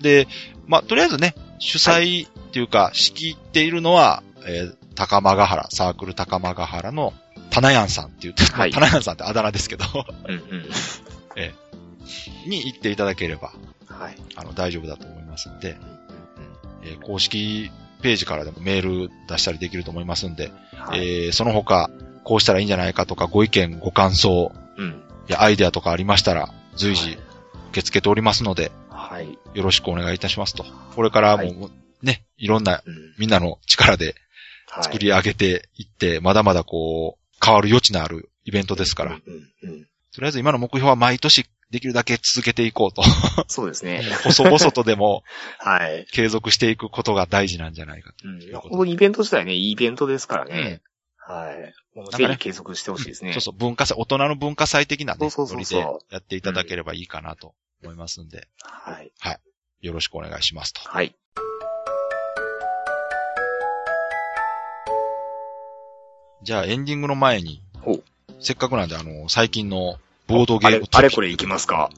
[0.00, 0.28] で、
[0.66, 7.14] まあ、とりあえずね、主催っていうか、仕切っているのは、えー高間ヶ原、サークル高間ヶ原の、
[7.50, 9.84] タナヤンさんって言って、はいタナヤンさんってあだ名ですけど、
[10.26, 10.40] うんうん。
[12.50, 13.52] に行っていただければ、
[13.86, 14.16] はい。
[14.34, 15.76] あの、大丈夫だと思いますんで、
[16.82, 17.70] えー公式
[18.02, 20.98] ページからでもメール出したりできると思いますんで、はい。
[20.98, 21.90] えーその他、
[22.24, 25.02] こうしたらいいんじゃないかとか、ご意見、ご感想、うん。
[25.28, 27.18] いや、アイデアとかありましたら、随時はい
[27.68, 29.38] 受け付けておりますので、はい。
[29.54, 30.64] よろしくお願いいたしますと。
[30.94, 31.56] これからも、はい
[32.02, 33.14] ね、いろんなうん。
[33.18, 34.14] みんなの力で
[34.70, 34.84] はい。
[34.84, 39.22] 作り上げていって、まだまだこう、変わる余地のあるイベントですから、うん
[39.62, 39.84] うんうん。
[40.12, 43.02] とりあえず今の目標は毎年できるだけ続けていこうと。
[43.48, 44.02] そうですね。
[44.24, 45.22] 細々とでも
[45.58, 46.06] はい。
[46.12, 48.28] 継続していくことが大事なんじゃないかと。
[48.28, 48.40] うん。
[48.40, 50.80] こと本当にイベント自体ね、いいイベントですからね。
[51.28, 51.74] はい。
[51.94, 53.32] もうぜひ継続してほしいですね。
[53.34, 59.12] そうそう、文化祭、大人の文化祭的なね、そうそうそうそうでやっていただければいいかなと思いますんで、はい。
[59.80, 60.80] よろしくお願いしますと。
[60.82, 61.14] はい。
[66.42, 67.62] じゃあエンディングの前に
[68.40, 69.96] せっかくなんであの、最近の
[70.28, 71.90] ボードゲあーム、れあれこれいきますか？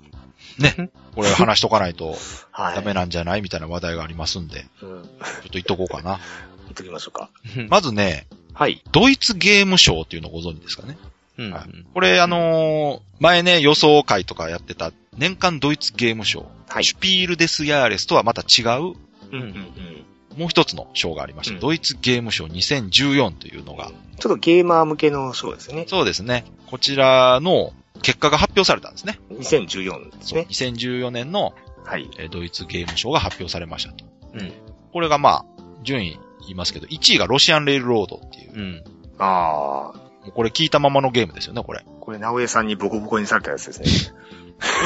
[1.15, 2.17] これ話しとかないと
[2.51, 2.75] はい。
[2.75, 3.43] ダメなんじゃない？
[3.43, 5.03] みたいな話題がありますんで、うん。
[5.05, 5.09] ちょっ
[5.43, 6.19] と言っとこうかな。
[6.65, 7.31] 言っときましょうか。
[7.69, 8.83] まずね、はい。
[8.93, 10.97] ドイツゲームショーっていうのをご存知ですかね？
[11.39, 11.63] うんはい
[11.95, 16.85] これあのー前ね、予想会とかやってた年間ドイツゲームショー、はい。
[16.85, 18.95] シュピールデスヤーレスとはまた違う、
[19.33, 19.47] うんうんう
[20.37, 20.39] ん。
[20.39, 22.53] もう一つの賞がありまして、うんドイツゲームショー
[22.89, 25.85] 2014というのが、ちょっとゲーマー向けのショーですね。
[25.89, 26.45] そうですね。
[26.67, 29.19] こちらの結果が発表されたんですね。
[29.31, 30.47] 2014ですそうね。
[30.51, 32.09] 2014年のはい。
[32.19, 34.05] えードイツゲームショーが発表されましたと。
[34.35, 34.53] うん。
[34.93, 38.85] これがまあ、順位言いますけど、1位がロシアンレールロードっていう、うん。
[39.19, 39.99] ああ。
[39.99, 41.85] もうこれ聞いたままのゲームですよね、これ。
[42.01, 44.19] これ、直江さんにボコボコにされたやつですね。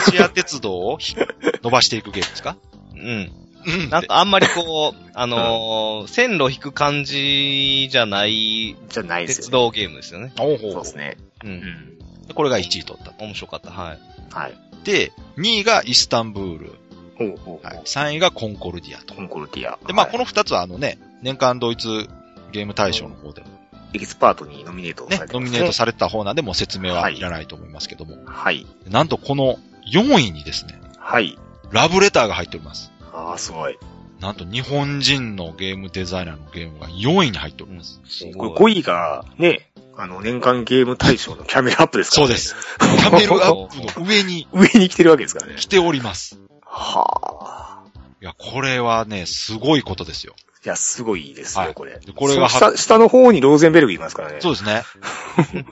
[0.07, 1.17] ロシア鉄道をひ
[1.62, 2.57] 伸ばしていくゲームですか？
[2.95, 3.33] うん。
[3.67, 9.47] うんなんかあんまりこう、あのー線路引く感じじゃないじゃないですよ、ね。
[9.47, 10.33] 鉄道ゲームですよね。
[10.38, 11.17] おうほうそうですね。
[11.43, 11.49] う。
[11.49, 11.99] うんん。
[12.35, 13.25] これが1位取ったと。
[13.25, 13.71] 面白かった。
[13.71, 13.99] はい。
[14.31, 14.55] はい。
[14.85, 16.73] で、2位がイスタンブール。
[17.19, 17.67] ほうほうほう。
[17.67, 19.23] はい、3位がコンコルディアとコ。
[19.23, 19.79] ンコルディア。
[19.87, 22.09] で、まあ、はいこの2つはあのね、年間ドイツ
[22.53, 23.49] ゲーム大賞の方でも
[23.95, 28.17] エキスパートにノミネートされて、ますねノミネートされた方なんで、もう説明はいらないと思いますけども。
[28.27, 28.67] はい。
[28.91, 29.57] なんとこの
[29.93, 31.39] 4位にですね、はい。
[31.71, 32.93] ラブレターが入っております。
[33.13, 33.79] ああ、すごい。
[34.21, 38.01] なんと日本人のゲームデザイナーのゲームが4位に入っております。
[38.05, 42.35] すこれ5位が、ね、あの、年間ゲーム大賞のキャメルアップですからね。
[42.35, 42.41] そうで。
[42.41, 42.57] す。
[42.81, 45.67] キャメルアップの上に 上に来てるわけですからね来。
[45.67, 46.41] ております。
[46.65, 47.07] は
[47.43, 47.85] あ。
[48.21, 50.35] いや、これはね、すごいことですよ。
[50.64, 51.98] いや、すごいですよ、はいこれ。
[51.98, 54.38] でこれが下、下の方にローゼンベルグいますからね。
[54.40, 54.83] そうですね。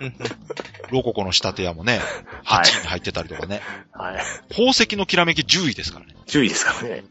[0.92, 2.00] ロココの仕立て屋もね、
[2.44, 3.62] はい8位に入ってたりとかね。
[3.92, 4.18] はい。
[4.50, 6.14] 宝石のきらめき10位ですからね。
[6.26, 7.04] 10位ですからね。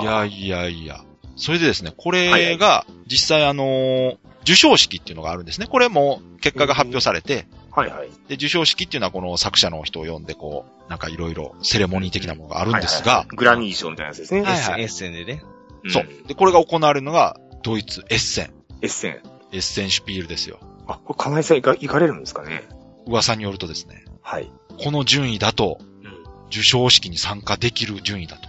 [0.00, 1.00] いやいやいや。
[1.36, 4.16] それでですね、これが、実際あのー
[4.48, 5.66] 授賞式っていうのがあるんですね。
[5.66, 8.08] これも結果が発表されて、はいはい。
[8.28, 14.42] で、授賞式っていうのはこの作者の人を呼んで、こう、なんかいろいろセレモニー的なものがあるんですがはいはいは、いグラミー賞みたいなやつですね。
[14.42, 15.42] はいはいエッセンでね。
[15.88, 16.06] んそう。
[16.26, 18.52] で、これが行われるのが、ドイツエッセン。
[18.82, 19.20] エッセン。
[19.52, 20.58] エッセンシュピールですよ。
[20.86, 22.62] あ、これ、金井さん行か行かれるんですかね？
[23.06, 24.50] 噂によるとですね、はい。
[24.82, 26.24] この順位だと、うん。
[26.50, 28.48] 授賞式に参加できる順位だと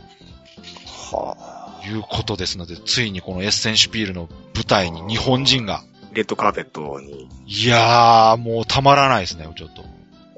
[1.18, 1.88] はあ。
[1.88, 9.84] いうことですので、ついにこのエッセンシュピールの舞台に日本人が、レッドカーペットに、いやー、もうたまらないですね、ちょっと。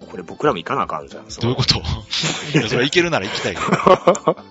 [0.05, 1.27] これ僕らも行かなあかんじゃん。
[1.27, 1.79] どういうこと？
[2.57, 4.37] いや、それは行けるなら行きたいけど。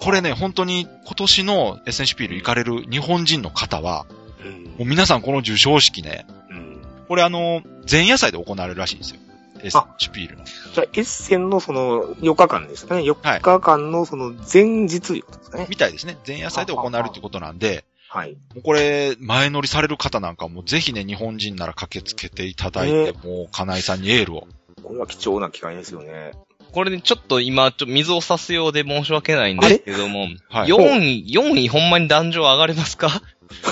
[0.00, 4.06] これね、本当に今年のエッセンシュピール行かれる日本人の方は、
[4.44, 6.80] うんもう皆さんこの授賞式ね、うん。
[7.08, 9.20] これあの、前夜祭で行われるらしいんですよ。
[9.60, 10.44] エッセンシュピールの。
[10.44, 13.02] じゃあ、エッセンのその、4日間ですかね。
[13.02, 15.66] 4日間のその前日ですかね。
[15.68, 16.16] みたいですね。
[16.24, 18.36] 前夜祭で行われるってことなんで、はい。
[18.62, 24.46] これ、前乗りされる方なんかもぜひね、日本人なら駆けつけていただいて、ねもう、金井さんにエールを。
[24.82, 26.32] これは貴重な機会ですよね。
[26.72, 30.68] これでちょっと今、ちょっと水を差すようで申し訳ないんですけども、はい。
[30.68, 33.22] 4位、4位ほんまに壇上上がれますか？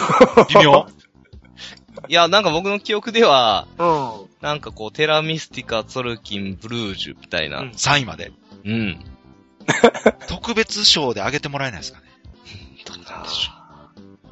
[0.49, 0.87] 微妙
[2.09, 4.11] いや、なんか僕の記憶では、うん。
[4.41, 7.59] なんかこう、テラミスティカ、ツォルキン、ブルージュみたいな。
[7.59, 7.71] ううんん。
[7.73, 8.33] ?3 位まで。
[10.29, 12.05] 特別賞で上げてもらえないですかね？
[12.85, 13.53] どうなんでしょ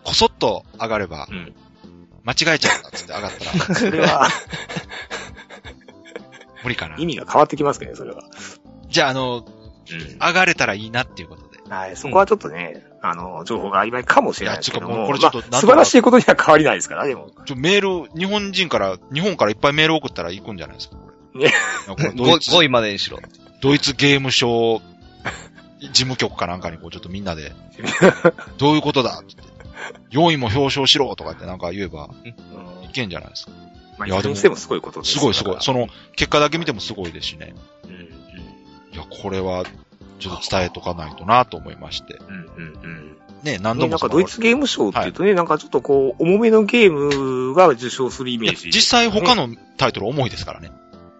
[0.04, 1.54] こそっと上がればう、ん。
[2.24, 4.28] 間違えちゃったっつって上がったら、それは、
[6.64, 7.06] 無理かな意。
[7.06, 8.22] 味が変わってきますけどね、それは。
[8.88, 10.26] じゃあ、あの、うん。
[10.26, 11.60] 上がれたらいいなっていうことで。
[11.68, 17.30] はい、そこはちょっとね、あの、情報が曖昧かもしれないですけども、いやつうかもうこれちょっとまあ素晴らしいことには変わりないですから、でも。
[17.44, 21.40] ちょ、メール、日本人から、日本からいっぱいメール送ったら行くんじゃないですか、これ。
[21.40, 21.52] ね
[21.86, 23.18] いやこれ ド 5, イツ5位までにしろ。
[23.60, 24.94] ドイツゲームショー
[25.80, 27.52] 事務局かなんかにこうちょっとみんなで、
[28.58, 29.54] どういうことだって言って、
[30.16, 33.52] 4位も表彰しろとかってなんか言えばうんいけんじゃないですか。
[33.98, 35.56] まあ、いやいずれにしてもすごいことですすごいすごい。
[35.60, 37.54] その、の、結果だけ見てもすごいですしね。
[37.84, 38.06] うん、うん、い
[38.96, 39.64] や、これは、
[40.18, 42.14] ちょっと伝えとかないとなと思いまして。
[42.14, 43.16] うん、うん。
[43.42, 48.70] ね、何ね、なんかドイツゲームショーっていうとね、なんかちょっとこう、重めのゲームが受賞するイメージ。
[48.70, 50.72] 実際他のタイトル重いですからね。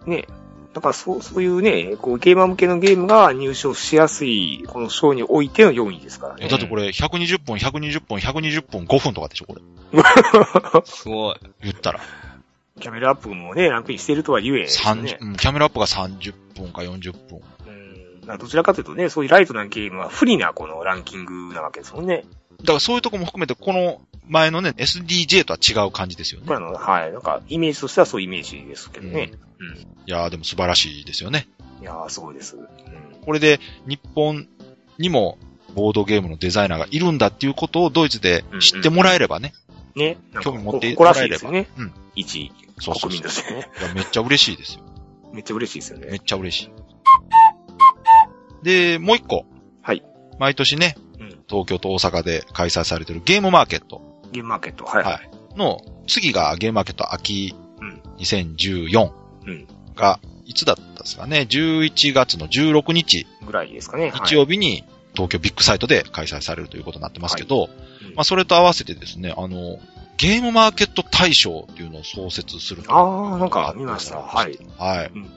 [0.07, 0.25] ね。
[0.73, 6.47] だからそう、そういうね、こう、ゲーマー向けのゲームが入賞しやすい、この賞においての4位ですからね。
[6.49, 9.61] だってこれ、120分、120分、120分、5分とかでしょ、これ。
[10.83, 11.35] すごい。
[11.63, 12.01] 言ったら。
[12.79, 14.65] キャメルアップもね、ランクインしてるとは言え、ね。
[14.65, 17.41] 30、うんキャメラアップが30分か40分。
[18.27, 18.37] うん。
[18.37, 22.25] どちらかというとね、そういうライトなゲームは不利なこのランキングなわけですもんね。
[22.59, 27.13] だからそういうとこも含めて、この前のね、SDJ とは違う感じですよねあの、はい。
[27.13, 29.31] なんか、イメージとしてはそういうイメージですけどね。
[29.59, 29.77] うん。
[29.77, 31.47] いやーでも素晴らしいですよね。
[31.81, 32.57] いやー、すごいです。
[32.57, 32.65] うん。
[33.23, 34.47] これで、日本
[34.97, 35.37] にも、
[35.75, 39.53] ボードゲームのデザイナーがいるんだっていうことをドイツで知ってもらえればね。
[39.95, 40.17] ね。
[40.33, 41.67] なんか興味持って誇らしいですよね。
[41.77, 41.93] うん。
[42.15, 42.51] 一
[43.01, 43.69] 国民としてね。
[43.79, 44.83] いやめっちゃ嬉しいですよ。
[45.33, 46.19] めっちゃ嬉しいですよめっね。
[46.19, 46.69] ちゃ嬉しい。
[48.63, 49.45] で、もう一個。
[49.81, 50.03] はい。
[50.39, 51.29] 毎年ね、うん。
[51.47, 54.01] 東京と大阪で開催されてるゲームマーケット
[54.31, 54.85] ゲームマーケット。
[54.85, 55.03] はい。
[55.03, 55.57] ははいい。
[55.57, 59.11] の、次がゲームマーケット秋うん2014
[59.47, 59.67] うん。
[59.95, 64.11] が、いつだったんですかね ?11 月の16日、ぐらいですかね。
[64.25, 69.77] 日曜日に東京ビッグサイトで開催されるということになってますけど、うんまあそれと合わせてですね、あの、
[70.17, 74.17] ゲームマーケット大賞っていうのを創設するとああ、なんか見ました。
[74.19, 74.57] はい。
[74.77, 75.11] はい。
[75.13, 75.29] うんうん。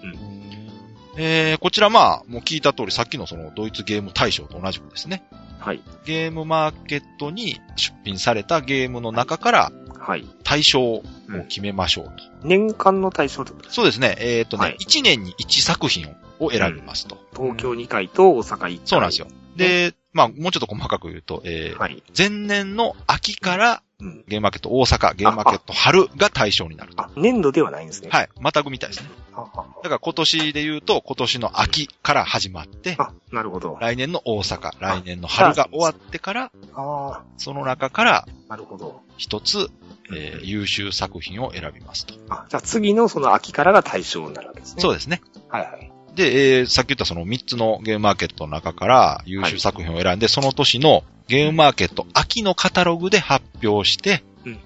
[1.17, 5.25] えー、こちらまあ、もう聞いた通りさっきのそのドイツゲーム大賞と同じくですね、
[5.59, 5.83] はい。
[6.05, 10.25] ゲームマーケットに出品されたゲームの中からはい。
[10.45, 11.03] 大賞を
[11.49, 12.13] 決めましょうと。
[12.43, 17.19] 年間の対象ってことですそうですね、えっ、とね、はい1年に1作品を選びますと。
[17.37, 18.81] 東京2回と大阪1回。
[18.85, 19.27] そうなんですよ。
[19.57, 22.03] で、まあ、もうちょっと細かく言うと、えーはい。
[22.17, 24.25] 前年の秋からうん。
[24.29, 27.03] ゲームマーケット大阪、ゲームマーケット春が対象になると。
[27.03, 28.09] あ、年度ではないんですね。
[28.09, 28.11] い。
[28.13, 28.29] はい。
[28.41, 29.11] またぐみたいですね。
[29.35, 33.77] だから今年で言うと、今年の秋から始まって、あ、なるほど。
[33.81, 39.01] 来年の大阪、来年の春が終わってから、あその中からあ、なるほど。
[39.17, 39.69] 一つ、
[40.15, 42.15] えー優秀作品を選びますと。
[42.29, 44.75] あ、じゃあ次のその秋からが対象になるわけですね。
[44.79, 45.21] うそうですね。
[45.49, 45.98] はいはい。
[46.19, 54.59] で、えーさっき言ったその3つのゲームマーケットの中から優秀作品を選んで、その年のゲームマーケット秋のカタログで発表して、うんうん。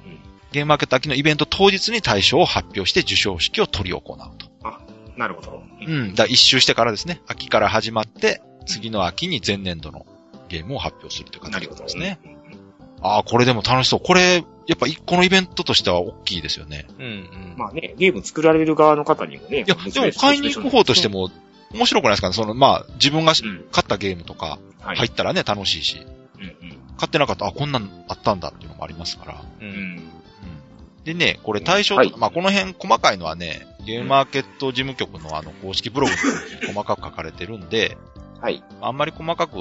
[0.51, 4.53] ゲームマーケット秋のイベント当日に大賞を発表して授賞式を取り行うと。
[5.17, 5.63] なるほど。
[5.87, 6.15] うん。
[6.15, 7.21] だ一周してからですね。
[7.27, 10.07] 秋から始まって、次の秋に前年度の
[10.49, 12.19] ゲームを発表するというなるほど形ですね。
[12.25, 12.32] うんうん
[13.03, 14.01] ああ、これでも楽しそう。
[14.01, 16.87] これ、やっぱ一個のイベントとしては大きいですよね。
[16.99, 17.55] うんうん。
[17.57, 19.59] まあね、ゲーム作られる側の方にもね。
[19.59, 21.31] いや、でも買いに行く方としても、
[21.73, 22.29] 面白くないですか？
[22.29, 24.97] ねその、まあ、自分がしうん買ったゲームとかはい。
[24.97, 26.07] 入ったらね、楽しいし、
[26.39, 26.79] うんうん。
[26.97, 29.35] 買ってなかったら、あ、こんなんあったんだっていうのもありますから。
[29.61, 29.65] う。
[29.65, 30.03] うんん。
[31.05, 36.19] でね、これ対象、はいまあ、この辺細かいのはね、ゲームマーケット事務局のあの、公式ブログに
[36.73, 37.97] 細かく書かれてるんで、
[38.41, 38.63] はい。
[38.81, 39.57] あんまり細かく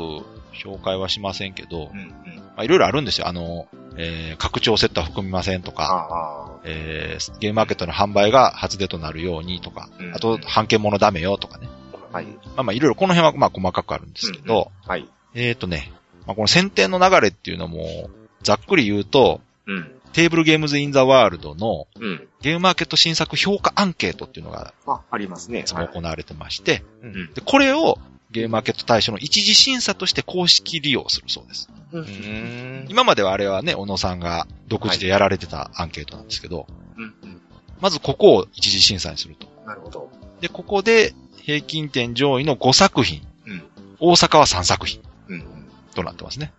[0.53, 2.40] 紹介はしませんけどう、んうん。
[2.55, 3.27] まあ、いろいろあるんですよ。
[3.27, 6.59] あの、えー、拡張セットは含みませんとあか、あ。
[6.63, 11.67] えー、ゲームマーケットの販売が初出となるようにとかう、んあと、半券物ダメよとかね。
[12.11, 12.25] はい。
[12.25, 15.07] まあまあ、いろいろこの辺はまあ細かくあるんですけど、はい。
[15.33, 15.91] えーとね、
[16.25, 18.09] まあ、この選定の流れっていうのも、
[18.43, 19.91] ざっくり言うと、うん。
[20.13, 22.27] テーブルゲームズインザワールドのうん。
[22.41, 25.63] ゲームマーケット新作評価アンケートっていうのがあ、ありますねい。
[25.63, 27.33] つも行われてまして、うん。
[27.33, 27.97] で、これを
[28.31, 31.69] ゲームマーケット対象の一次審査として公式利用するそうです。
[31.91, 31.99] う。
[31.99, 32.85] うんん。
[32.89, 36.65] 今まではあれはね、小野さんが独自でやられてたアンケートなんですけど、
[36.97, 37.03] うん。
[37.03, 37.41] うん。
[37.81, 39.47] まずここを一次審査にすると。
[39.65, 40.09] なるほど。
[40.39, 43.63] で、ここで平均点上位の5作品、うん。
[43.99, 45.45] 大阪は3作品うん。
[45.93, 46.53] となってますね。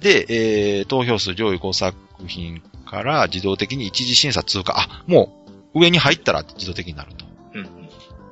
[0.00, 0.26] で、
[0.78, 4.74] えー、投票数上位5作品から自動的に一次審査通過。
[4.78, 7.26] あ、もう上に入ったら自動的になると。
[7.54, 7.64] うん。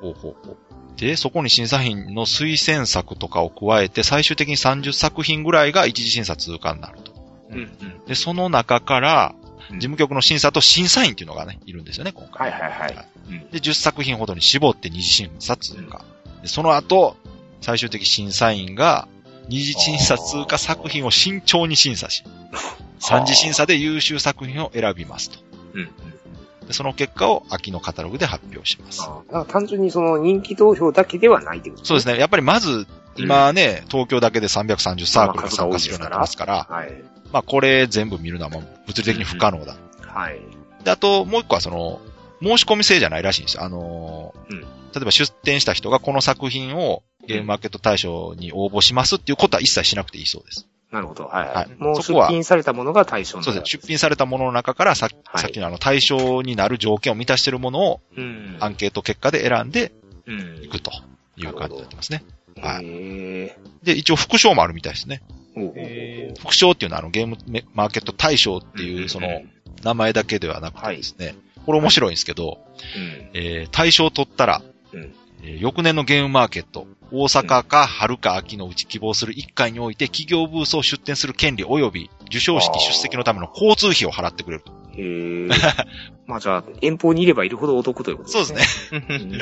[0.01, 0.57] ほうほうほう。
[0.97, 7.11] で、そこに審査員の推薦作とかを加えて、最終的に30作品ぐらいが一次審査通過になると。
[7.51, 7.57] うん。
[7.57, 8.05] うん。
[8.05, 12.51] で、その中から、うん事務局の審査と審査員っていうのがね、いるんですよね、今回。
[12.51, 13.07] はいはいはい。
[13.29, 13.49] うん。
[13.49, 16.05] で、10作品ほどに絞って二次審査通過。
[16.41, 17.17] でその後、
[17.61, 19.07] 最終的審査員が、
[19.49, 22.23] 二次審査通過作品を慎重に審査し、
[22.99, 25.39] 三次審査で優秀作品を選びますと。
[25.73, 25.89] うんうん。
[26.11, 26.16] で
[26.73, 29.01] その結果を秋のカタログで発表します。
[29.31, 31.87] あ単純にその人気投票だけではないってことね。
[31.87, 32.17] そうですね。
[32.17, 37.03] やっぱりまず、今ね、東京だけで330サークルが参加するようになってますから、はい。
[37.31, 39.75] まあこれ全部見るのはもう物理的に不可能だ。
[40.01, 40.39] はい。
[40.83, 42.01] で、あともう一個はその、
[42.41, 43.63] 申し込み制じゃないらしいんですよ。
[43.63, 50.67] あのーうん例えば出展した人がこの作品をゲームマーケット大賞に応募しますっていうことは一切しなくていいそうです。
[50.91, 51.25] なるほど。
[51.25, 51.47] はい。
[51.49, 53.81] はいもう出そこは品されたものが対象になるそうですね。
[53.81, 58.57] 出品されたものの中からさ,、はいさっきのあの対象になる条件を満たしているものをうん。
[58.59, 59.91] アンケート結果で選んで
[60.25, 60.91] うんいくと
[61.35, 62.23] いう感じになってますね。
[62.61, 62.85] はい。
[63.83, 65.21] で、一応副賞もあるみたいですね。
[66.39, 69.27] 副賞っていうのはあのゲームメマーケット大賞っていうその
[69.83, 72.59] 名前だけではなくてですね、これ面白いんですけど、
[72.95, 73.29] うん。
[73.33, 74.61] えー大取ったら、
[74.93, 84.71] うんえー翌年のゲームマーケット、大阪か春か秋のうち希望する1回において企業ブースを出展する権利及び授賞式出席のための交通費を払ってくれると。
[84.93, 85.47] へえ。
[86.27, 88.99] まあじゃあ、遠方にいればいるほどお得ということそうですね。
[88.99, 89.05] ね。
[89.09, 89.41] うん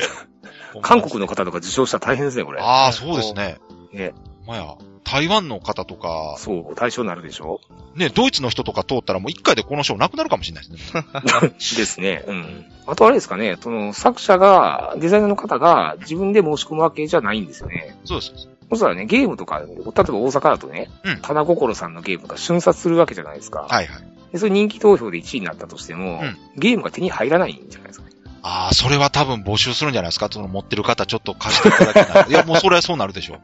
[0.82, 2.60] 韓国の方とか受賞したら大変ですね、これ。
[2.60, 3.56] ああ、そうですね。
[3.92, 4.12] ね。
[4.46, 7.60] まや、台湾の方とか、そう、対象になるでしょ？
[7.94, 11.04] ね、ドイツの人とか通ったらもう1回でこの賞なくなるかもしれないですね。
[11.78, 12.24] ですね。
[12.26, 12.64] うん。
[12.86, 17.96] あとあれですかね、その作者が、デザイナーの方が自分で申し込むわけじゃないんですよね。
[18.04, 18.48] そうですそうです。
[18.70, 23.66] そしたらね、ゲームとか、例えば大阪だとね、うん棚心さんのゲームが瞬殺するわけじゃないですか。
[23.68, 24.02] はいはい。
[24.32, 28.12] で、それ人気投票で1位になったとしても、うんゲームが手に入らないんじゃないですかね。
[28.42, 30.28] ああ、それは多分募集するんじゃないですか？
[30.30, 32.26] その持ってる方ちょっと貸していただけない。
[32.30, 33.40] いや、もうそれはそうなるでしょう。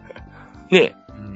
[0.72, 1.34] ねうん。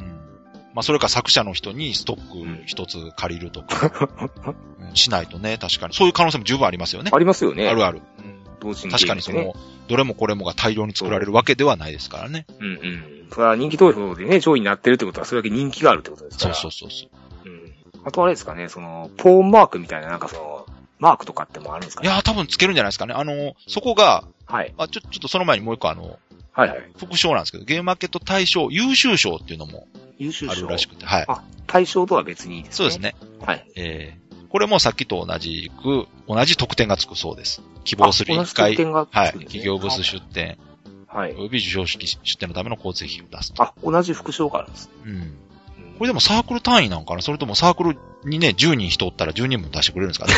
[0.74, 2.16] まあ、それか作者の人にストッ
[2.60, 4.08] ク一つ借りるとか、
[4.48, 5.94] うんしないとね、確かに。
[5.94, 7.10] そういう可能性も十分ありますよね。
[7.12, 7.68] ありますよね。
[7.68, 8.00] あるある。
[8.60, 9.44] 同時に、確かにそね。
[9.44, 9.54] の、
[9.88, 12.46] どれもこれもが大量に作られるわけではないですからね。
[12.58, 13.26] うんうん。
[13.30, 16.54] それは人気投票でね、上位になってるってことは、それだけ人気があるってことですかそうら。
[16.56, 17.06] そうそうそ
[17.44, 17.48] う。
[17.48, 17.74] うん。
[18.04, 20.66] あとあれですかね、その、ポーンマークみたいな、なんかその、
[20.98, 22.08] マークとかってもあるんですかね。
[22.08, 23.12] いやー、多分つけるんじゃないですかね。
[23.14, 24.72] あの、そこが、はい。
[24.78, 26.18] あ、ちょ、ちょっとその前にもう一個あの、
[26.56, 26.90] はいはい。
[26.96, 29.86] 副賞なんですけど、ゲームマーケット大賞優秀賞っていうのも
[30.18, 30.52] 優秀賞。
[30.52, 31.24] あるらしくて、はい。
[31.28, 32.74] あ、対象とは別にですね。
[32.74, 32.98] そうです。
[32.98, 33.14] ね。
[33.44, 33.70] はい。
[33.76, 37.62] えー、これもさっきと同じく、同じ得点がつくそうです。
[37.84, 39.32] 希望する1回、あ同じ得点がつくんはい。
[39.32, 40.56] 企業ブース出展、
[41.06, 41.34] はい。
[41.34, 43.62] および授賞式出展のための交通費を出すと。
[43.62, 44.90] あ、同じ副賞があるんです。
[45.04, 45.36] うん。
[45.98, 47.22] これでもサークル単位なんかな？
[47.22, 50.32] それともサークルにね、10人人おったら10人分出してくれるんですかね？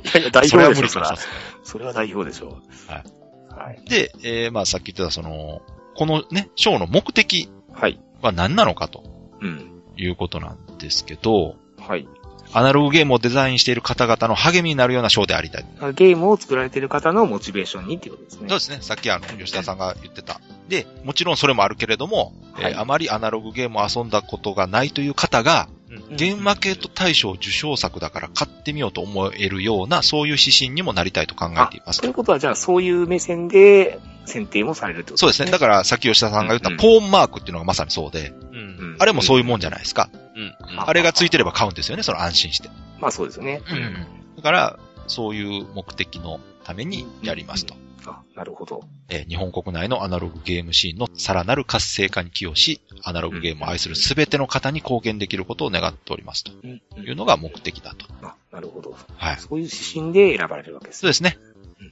[0.00, 1.28] いやいや、代それは表でしょ、そら無理か。
[1.62, 2.60] それは代表でしょ。
[2.88, 3.04] はい。
[3.56, 3.82] はい。
[3.88, 5.62] で、えー、まあさっき言ってたその、
[5.94, 7.48] このね、賞の目的
[8.20, 9.02] は何なのかと
[9.40, 9.82] うん。
[9.96, 12.06] いうことなんですけど、はい。
[12.52, 15.64] アナログゲームをデザインしている方々の励みになるような賞でありたい。
[15.94, 18.48] ゲームを作られている方のモチベーションにっていうことですね。
[18.48, 18.78] そうですね。
[18.82, 20.40] さっきあの、吉田さんが言ってた。
[20.68, 25.68] で、もちろんそれもあるけれども、はいえーあまりアナログゲームを遊んだことがないという方が、
[26.10, 35.50] ゲームマーケット大賞受賞作だから買ってみようと思えるような、そういう指針にもなりたいと考えていますということは、じゃあそういう目線で選定もされるってことそうですね。
[35.50, 38.96] だから、さっき吉田さんが言ったうんポーンマークっていうのがまさにそうで、うん。
[38.98, 40.10] あれもそういうもんじゃないですか。
[40.34, 40.54] うん。
[40.78, 42.68] あれがついてれば買うんですよね、その安心して。
[43.00, 43.62] まあそうですよね。
[44.36, 47.74] だから、そういう目的のためにやりますと。
[48.06, 48.84] あ、なるほど。
[49.08, 58.06] えー日本国内のアナログゲームシーンのさらなる活性化に寄与し、アナログゲームを愛するすべての方に貢献できることを願っておりますとうんいうのが目的だと。
[58.22, 58.96] あ、なるほど。
[59.16, 59.36] はい。
[59.38, 61.36] そういう指針で選ばれるわけですそうですね。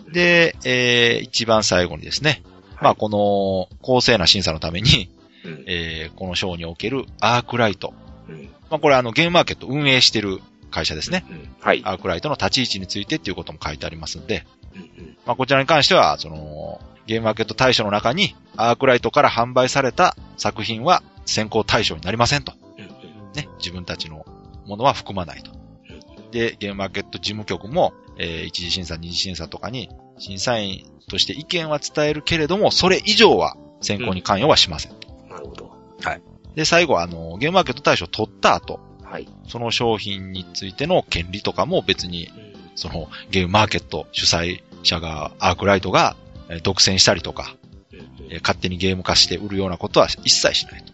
[0.07, 2.43] うんで、えー一番最後にですね、
[2.81, 5.11] まあこの公正な審査のために、
[5.45, 7.93] うんえーこの賞におけるアークライト。
[8.29, 11.25] うんまあこれあのゲームマーケットを運営してる会社ですね。
[11.31, 11.83] うんはい。
[11.85, 14.47] アークライトの立ち位置についてっていうことも書いてありますんで、
[15.27, 22.53] まあこちらに関しては、その、ゲームマーケット対象の中に、アークライトから販売された作品は先行対象になりませんと。
[23.35, 24.25] ね、自分たちの
[24.67, 25.53] ものは含まないと。
[26.31, 35.09] で、ゲームマーケット事務局も、えー一次審査、二次審査とかに、審査員として意見は伝えるけれども、それ以上は選考に関与はしませんと。
[35.29, 35.73] なるほど。
[36.55, 39.29] で、最後は、あの、ゲームマーケット対象を取った後、はい。
[39.49, 42.31] その商品についての権利とかも別に、
[42.75, 46.17] そのゲームマーケット主催者が、アークライトが、
[46.49, 47.57] えー独占したりとか、
[48.31, 50.93] えー勝手にゲーム化して売るようなことは一切しないと。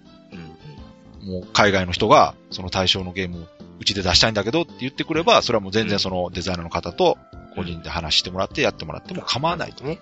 [1.24, 3.46] もう海外の人が、その対象のゲーム、
[3.78, 7.18] うちで出したいんだけどって言ってくれば、それはもう全然そのデザイナーの方と
[7.54, 9.98] 個人で話してもらってやってもらっても構わないとね。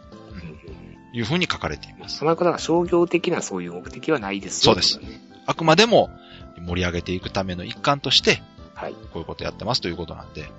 [1.13, 2.19] いうふうに書かれています。
[2.19, 5.01] その方が商業的なそういう目的はないですそうです
[5.47, 6.11] あくまでも
[6.67, 8.43] 盛り上げていくための一環として、
[8.75, 8.93] はい。
[8.93, 10.51] こういうことやってますということなんで、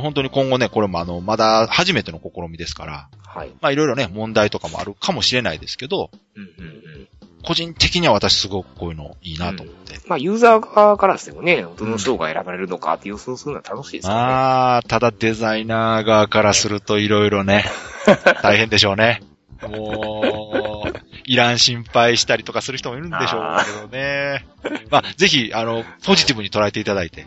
[0.00, 3.48] 本当に今後ね、これもあの、まだ初めての試みですから、はい。
[3.60, 7.08] まあいろいろね、問題とかもあるかもしれないですけど、うんうんうん。
[7.44, 9.98] 個人的には私すごくこういうのいいなと思って。
[10.06, 14.20] まあ、ユーザー側からしてもね、どの賞が選ばれるのかって予想するのは楽しいですよね。
[14.20, 17.64] ああ、ただデザイナー側からするといろいろね、
[18.42, 19.22] 大変でしょうね。
[19.62, 20.92] もう、
[21.24, 24.46] いらん心配したりとかする人もいるんでしょうけどね。
[24.90, 27.26] まあ、ぜひ、あの、ポジティブに捉えていただいて。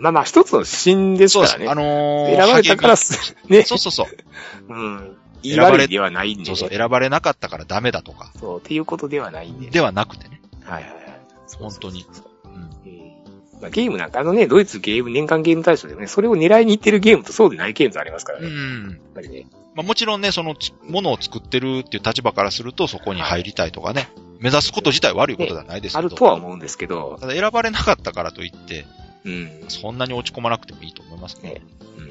[0.00, 0.70] まあまあ、一つの指
[1.04, 1.38] 針です。
[1.38, 1.68] からね。
[1.68, 3.62] あのー、選ばれたからす、ね。
[3.62, 4.06] そうそうそう。
[4.68, 5.16] うん。
[5.42, 6.44] 言い悪いではないんで、ね。
[6.46, 9.70] そうそう、選ばれなかったからダメだとか、そう、っていうことではないんで。
[9.70, 10.42] ではなくてね。
[10.62, 11.00] はいはいはい。
[11.58, 12.06] 本当に
[13.60, 18.46] まあ、ゲームなんかあのね、ドイツゲーム、年間ゲーム大賞でね、それを狙いに行ってるゲームとそうでないゲームとありますからね。
[18.46, 19.00] やっうん。
[19.14, 19.46] ぱりね。
[19.74, 24.08] まあ、もちろんね、そのつ、ものを作ってるっていう立場からすると、そこに入りたいとかね、
[24.38, 26.06] 目指すこと自体悪いことではないですけど。
[26.06, 28.86] あるとは思うんですけど、ただ選ばれなかったからといって、
[29.24, 29.64] うん。
[29.68, 31.50] そんなに落ち込まなくてもいいと思いますね。
[31.50, 31.62] ね
[31.98, 32.08] うん。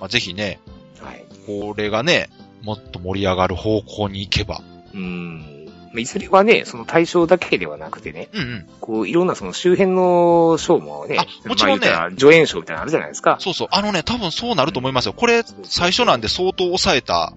[0.00, 0.60] まあ、ぜひね、
[1.00, 1.24] はい。
[1.46, 2.30] これがね、
[2.62, 4.62] もっと盛り上がる方向に行けば。
[4.94, 5.66] うん。
[5.92, 8.66] まあいずれはね、その対象だけではなくてね、うんうん。
[8.80, 11.88] こう、いろんなその周辺の賞もね、あもちろんね
[12.18, 13.36] 助演賞みたいなのあるじゃないですか。
[13.40, 13.68] そうそう。
[13.70, 15.12] あのね、多分そうなると思いますよ。
[15.12, 17.34] これ、最初なんで相当抑えた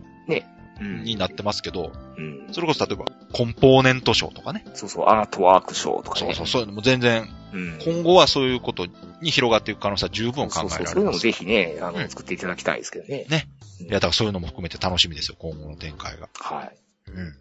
[0.80, 1.04] うん。
[1.04, 2.48] になってますけど、うん。
[2.52, 4.66] それこそ例えば、コンポーネント賞とかね。
[4.74, 6.28] そうそう、アートワーク賞とかね。
[6.28, 7.80] そうそう、そういうのも全然、うん。
[7.84, 8.86] 今後はそういうこと
[9.22, 10.94] に広がっていく可能性は十分考そうそう、えられます。
[10.94, 13.26] そういうのもぜひね、あの、うん作っていただきたいですけどね。
[13.30, 13.48] ね
[13.82, 13.86] うん。
[13.88, 16.30] いや、だからそういうのも含めて楽しみですよ、今後の展開が。
[16.40, 16.76] はい。
[17.12, 17.36] うん。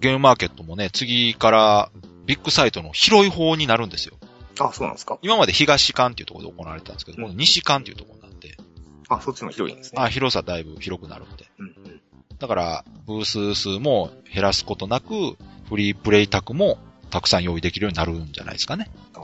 [0.00, 1.90] ゲームマーケットもね、次から
[2.26, 4.16] ビッグサイトの広い方になるんですよ。
[4.58, 8.56] あ、そうなんですか今まで東館っていうところで行われてたんですけど、もう西館っていうところになって、
[9.08, 10.02] あ、そっちの広いんですね。
[10.02, 11.46] あ、広さだいぶ広くなるんで。
[11.58, 12.00] うんうん。
[12.38, 15.36] だから、ブース数も減らすことなく、
[15.68, 16.78] フリープレイ卓も
[17.10, 18.90] たくさん用意できるようになるんじゃないですかね。
[19.14, 19.20] あ。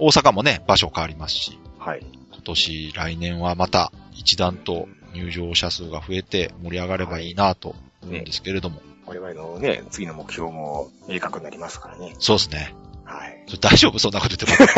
[0.00, 2.04] 大阪もね、場所変わりますし、はい。
[2.32, 7.70] 今年、来年はまた一段と入場者数が増えて盛り上がればいいなと
[8.02, 8.80] 思うんですけれども。
[9.06, 12.14] 我々のね、次の目標も明確になりますからね。
[12.18, 12.74] そうですね。
[13.04, 13.44] はい。
[13.60, 13.98] 大丈夫？
[13.98, 14.68] そんなこと言っても。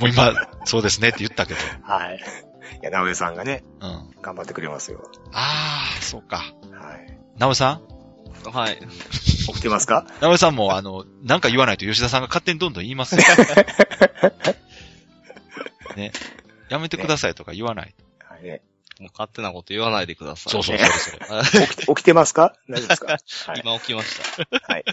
[0.00, 0.32] もう今、
[0.64, 1.60] そうですねって言ったけど。
[1.82, 2.16] はい。
[2.16, 3.88] いや、直江さんがね、うん。
[3.90, 5.02] あ頑張ってくれますよ。
[5.32, 6.38] あー、そうか。
[6.72, 7.18] はい。
[7.38, 7.91] なおさん？
[8.50, 8.78] はい。
[9.46, 10.06] 起きてますか？
[10.20, 13.22] なおさんも、あの、なんか言わないと吉田さんが勝手にどんどん言いますよ。
[15.96, 16.12] ね。
[16.68, 17.94] やめてくださいとか言わない。
[18.28, 18.62] はいね。
[19.00, 20.52] もう勝手なこと言わないでください。
[20.52, 21.18] そうそうそうそれ。
[21.28, 22.54] あ起きて、 起きてますか？
[22.68, 23.00] 大丈夫です
[23.46, 23.48] か？
[23.52, 23.62] はい。
[23.64, 24.20] 今起きまし
[24.66, 24.72] た。
[24.72, 24.84] はい。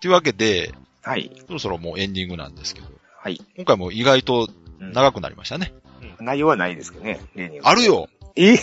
[0.00, 1.30] というわけで、はい。
[1.46, 2.86] そろそろもうエンディングなんですけど、
[3.22, 3.40] はい。
[3.56, 4.48] 今回も意外と
[4.80, 5.72] うん長くなりましたね。
[6.20, 8.56] 内容はないですけどね、例にあるよえ？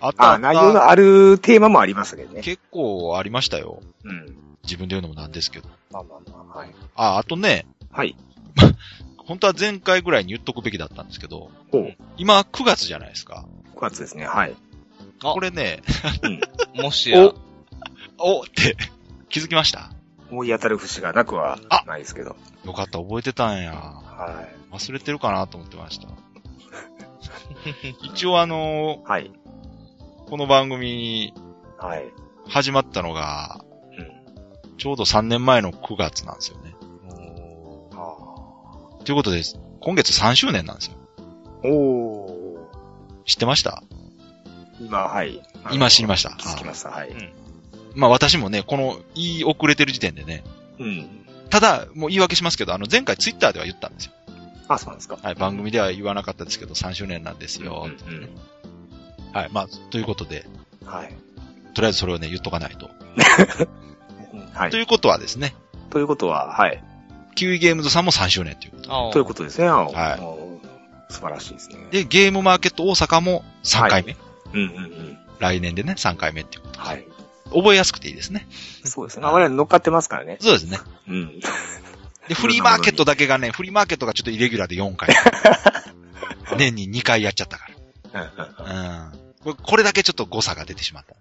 [0.00, 2.42] あったあ内容のあるテーマもありましたけどね。
[2.42, 3.80] 結構ありましたよ。
[4.04, 4.36] うん。
[4.62, 5.68] 自分で言うのもなんですけど。
[5.90, 6.70] まあまあまあ、はい。
[6.94, 8.14] あ、あとね、はい。
[9.16, 11.94] 本当は前回ぐらいに言っとくべきだったんですけど、ほう。
[12.18, 13.46] 今9月じゃないですか。
[13.76, 14.54] 9月ですね、はい。
[15.22, 15.82] あこれね、
[16.22, 16.40] うん。
[16.82, 17.32] もしや、
[18.18, 18.76] おって
[19.30, 19.90] 気づきました？
[20.30, 22.36] 思い当たる節がなくはあないですけど。
[22.66, 23.72] よかった、覚えてたんや。
[23.72, 26.08] は忘れてるかなと思ってました。
[28.02, 29.08] 一応あのい。
[29.08, 29.30] はい。
[30.26, 31.32] この番組
[31.78, 32.04] はい。
[32.46, 33.64] 始まったのが、
[33.96, 34.76] うん。
[34.76, 36.74] ちょうど3年前の9月なんですよね。
[37.92, 39.42] あということで、
[39.80, 40.94] 今月3周年なんですよ。
[41.62, 42.70] ーお
[43.24, 43.82] 知ってました？
[44.80, 44.86] ー。
[44.86, 45.40] 今、はい。
[45.72, 47.10] 今知りました気づきました、はい。
[47.94, 50.44] まあ私もね、この言い遅れてる時点でね、
[50.78, 51.26] うん。
[51.50, 54.12] ただ、もう言い訳しますけど、あの前回ツイッターでは言ったんですよ。
[54.68, 55.18] あ、そうなんですか。
[55.22, 57.86] はい、番組では言わなかったですけど、3周年なんですよ。
[57.86, 58.28] うんうん
[59.32, 60.46] はい、まあ、ということで、
[60.84, 61.12] はい。
[61.74, 62.88] とりあえずそれをね、言っとかないと。
[64.32, 64.76] う んはいと。
[64.76, 65.54] いうことはですね、
[65.90, 66.82] ということは、はい。
[67.34, 69.66] キウイゲームズさんも3周年ということあということですね。
[69.66, 70.44] あはい
[71.12, 71.78] 素晴らしいですね。
[71.90, 72.02] で。
[72.02, 74.16] で、ゲームマーケット大阪も3回目。
[74.52, 75.18] うんうんうん。
[75.38, 76.80] 来年でね、3回目っていうこと。
[76.80, 77.06] はい。
[77.52, 78.48] 覚えやすくていいですね。
[78.84, 79.22] そうですね。
[79.22, 80.38] まあ我々乗っかってますからね。
[80.40, 80.78] そうですね。
[81.08, 81.40] うん。
[82.28, 85.14] で、フリーマーケットだけがね、フリーマーケットがちょっとイレギュラーで4回。
[86.56, 87.68] 年に2回やっちゃったか
[88.12, 89.12] ら。
[89.44, 89.54] うん。
[89.54, 91.14] これだけちょっと誤差が出てしまった、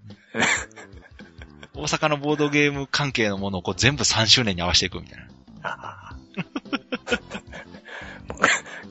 [1.75, 5.27] 大阪のボードゲーム関係のものをこう全部3周年に合わせていくみたいな。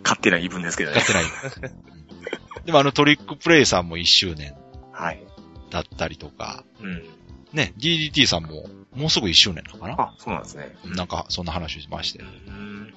[0.02, 1.06] 勝手な言い分ですけどねやっ。
[1.06, 1.24] てない。
[2.66, 4.54] でもあのトリックプレイさんも1周年
[4.92, 5.24] はい。
[5.70, 7.02] だったりとか、うん。
[7.52, 10.74] ね、DDT さんももうすぐ1周年なのかなあ、そうなんですね。
[10.84, 12.20] なんかそんな話しまして。
[12.20, 12.94] うん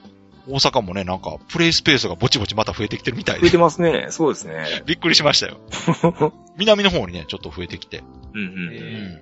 [0.48, 3.52] 大阪もね、なんかプレイスペースがぼちぼちまた増えてきてるみたい増えで。
[3.52, 4.08] てますね。
[4.12, 4.84] そうですね。
[4.86, 5.58] びっくりしましたよ。
[6.58, 8.04] 南の方にね、ちょっと増えてきて。
[8.34, 9.22] うんうんうえ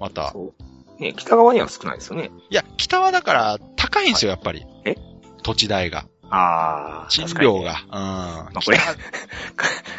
[0.00, 0.32] また。
[0.32, 0.54] そ
[0.98, 1.02] う。
[1.02, 2.30] ね、北側には少ないですよね。
[2.48, 4.64] いや、北はだから高いんですよ、やっぱり。
[4.86, 4.96] え？
[5.42, 6.06] 土地代が。
[6.34, 7.06] ああ。
[7.08, 7.72] 賃料が。
[7.72, 7.76] うん。
[7.92, 8.96] あこれ北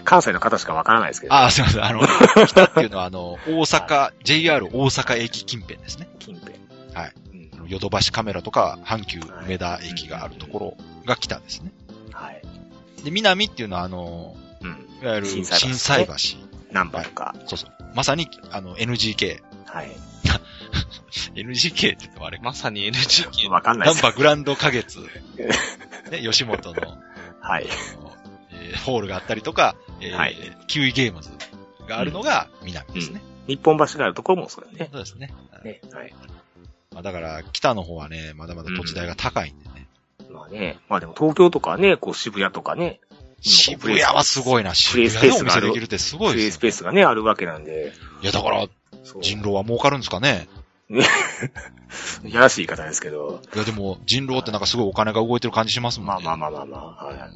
[0.04, 1.34] 関西の方しかわからないですけど。
[1.34, 1.84] あ、すいません。
[1.84, 2.02] あの、
[2.48, 6.10] 北っていうのはあの、大阪、JR 大阪駅近辺ですね。
[6.20, 6.56] 近辺。
[6.94, 7.68] はいうん。
[7.68, 11.72] ヨドバシカメラとか、阪急梅田駅があるところが北ですね。
[12.12, 12.42] はい。
[13.04, 14.88] で、南っていうのはあの、うん。
[15.02, 16.14] いわゆる震災橋。
[16.72, 17.36] 何番か。
[17.48, 17.72] そうそう。
[17.94, 19.42] まさに、あの、NGK。
[19.66, 19.90] はい。
[21.36, 22.44] NGK って言ってもあれか。
[22.44, 23.50] まさに NGK。
[23.50, 25.00] わかんないですナンバグランド花月。
[26.12, 26.98] ね、吉本の、
[27.40, 27.68] はい。
[28.52, 30.36] えーホールがあったりとか、えーはい
[30.68, 31.30] キウイゲームズ
[31.88, 33.22] があるのが南ですね。
[33.48, 34.90] 日本橋があるところもそうだね。
[34.92, 35.34] そうですね。
[35.64, 35.82] ね。
[35.92, 36.14] はい。
[36.92, 39.88] まあ、だから、北の方はね、まだまだ土地代が高いんでね。
[40.32, 40.80] まあね。
[40.90, 43.02] まあでも東京とかね、こう渋谷とかね、
[43.42, 44.72] 渋谷はすごいな。
[44.72, 46.58] プ渋谷でおスペースがある店できるってすごいプレイス。
[46.58, 47.94] ペースがね、あるわけなんで。
[48.22, 48.68] いや、だから。
[49.22, 50.48] 人狼は儲かるんですかね。
[52.24, 53.42] いやらしい言い方ですけど。
[53.56, 56.24] いや、でも、人狼ってなんかすごいお金が動いてる感じしますもんね。
[56.24, 57.06] まあまあまあまあまあ。
[57.06, 57.30] は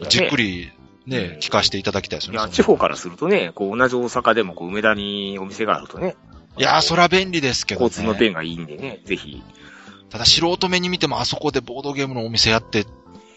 [0.00, 0.08] い。
[0.08, 0.62] じっくり。
[0.62, 0.72] り、
[1.06, 2.38] ね、聞かせていただきたいですよね。
[2.38, 6.16] いや、地方からするとね、こう同じ大阪でもこう梅田にお店があるとね。
[6.58, 7.84] いや、そら便利ですけどね。
[7.86, 9.42] 交通の便がいいんでね、ぜひ。
[10.10, 12.84] ただ素人目に見てもあそこでボードゲームのお店やって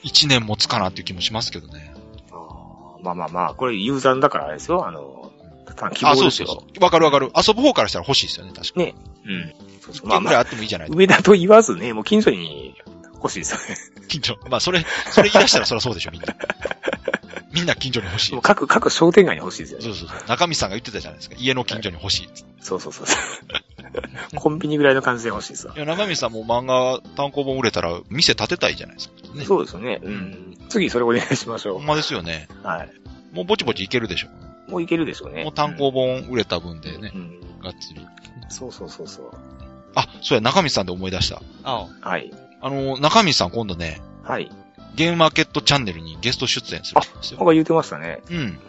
[0.04, 1.94] 1年持つかなっていう気もしますけどね。
[2.32, 4.88] あーまあまあまあ、これユーザーだからあれですよ。
[4.88, 5.29] あの、
[5.80, 6.48] 単希あ、望ですよ。
[6.48, 6.84] そうそうそう。
[6.84, 7.32] わかるわかる。
[7.36, 8.86] 遊ぶ方からしたら欲しいですよね、確かに。
[8.88, 8.96] ね。
[9.26, 9.54] うん。
[9.82, 10.08] そうそう。
[10.08, 12.76] 1まあぐらいあってもいいじゃない梅田と言わずね、もう近所に
[13.16, 14.06] 欲しいですよね。
[14.08, 14.38] 近所。
[14.50, 16.28] まあ、それ、それ言い出したらそりゃそうでしょ、みんな。
[17.52, 18.42] みんな近所に欲しいもう。
[18.42, 19.86] 各、各商店街に欲しいですよね。
[19.86, 20.28] そうそうそう。
[20.28, 21.36] 中身さんが言ってたじゃないですか。
[21.40, 22.30] 家の近所に欲しい。
[22.62, 23.20] そうそうそうそう。
[24.36, 25.80] コンビニぐらいの感じで欲しいですわい。
[25.80, 29.16] や、中身さんも漫画単行本売れたら店建てたいじゃないですか。
[29.34, 29.46] ね。
[29.46, 30.00] そうですよね。
[30.04, 30.58] うん。
[30.70, 32.48] 次それお願いしましょほんまですよね。
[32.64, 32.68] う。
[32.68, 32.90] はい。
[33.32, 34.28] もうぼちぼちいけるでしょ。
[34.70, 35.44] もういけるでしょうね。
[35.44, 37.40] もう単行本売れた分でねう、ん。
[37.62, 38.06] がっつり。
[38.50, 39.32] そうそうそうそう。
[39.96, 41.42] あ、そうや、中身さんで思い出した。
[41.64, 42.32] あはい。
[42.62, 44.50] あの、中身さん今度ね、はい。
[44.96, 47.38] ゲームマーケットチャンネルにゲスト出演するんですよ。
[47.38, 48.22] なんか言ってましたね。
[48.30, 48.38] うん。
[48.38, 48.60] うん。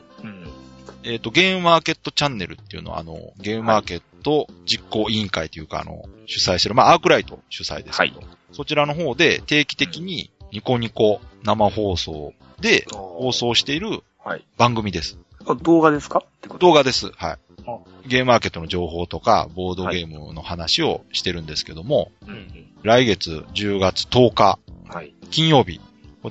[1.02, 8.22] えっ、と、ゲームマーケットチャンネルっていうのは、あの、ゲームマーケット実行委員会というか、あの、主催してる、まあ、アークライト主催ですけど、
[8.52, 14.44] そちらの方で定期的にニコニコ生放送で放送しているはい。
[14.58, 15.16] 番組です。
[15.16, 15.29] あ
[15.62, 16.22] 動画ですか？
[16.58, 17.10] 動画です。
[17.16, 17.78] はいあ。
[18.06, 22.30] ゲームマーケットの情報とか、ボードゲームの話をしてるんですけども、う。
[22.30, 22.66] うんん。
[22.82, 25.14] 来月10月10日、はい。
[25.30, 25.80] 金曜日、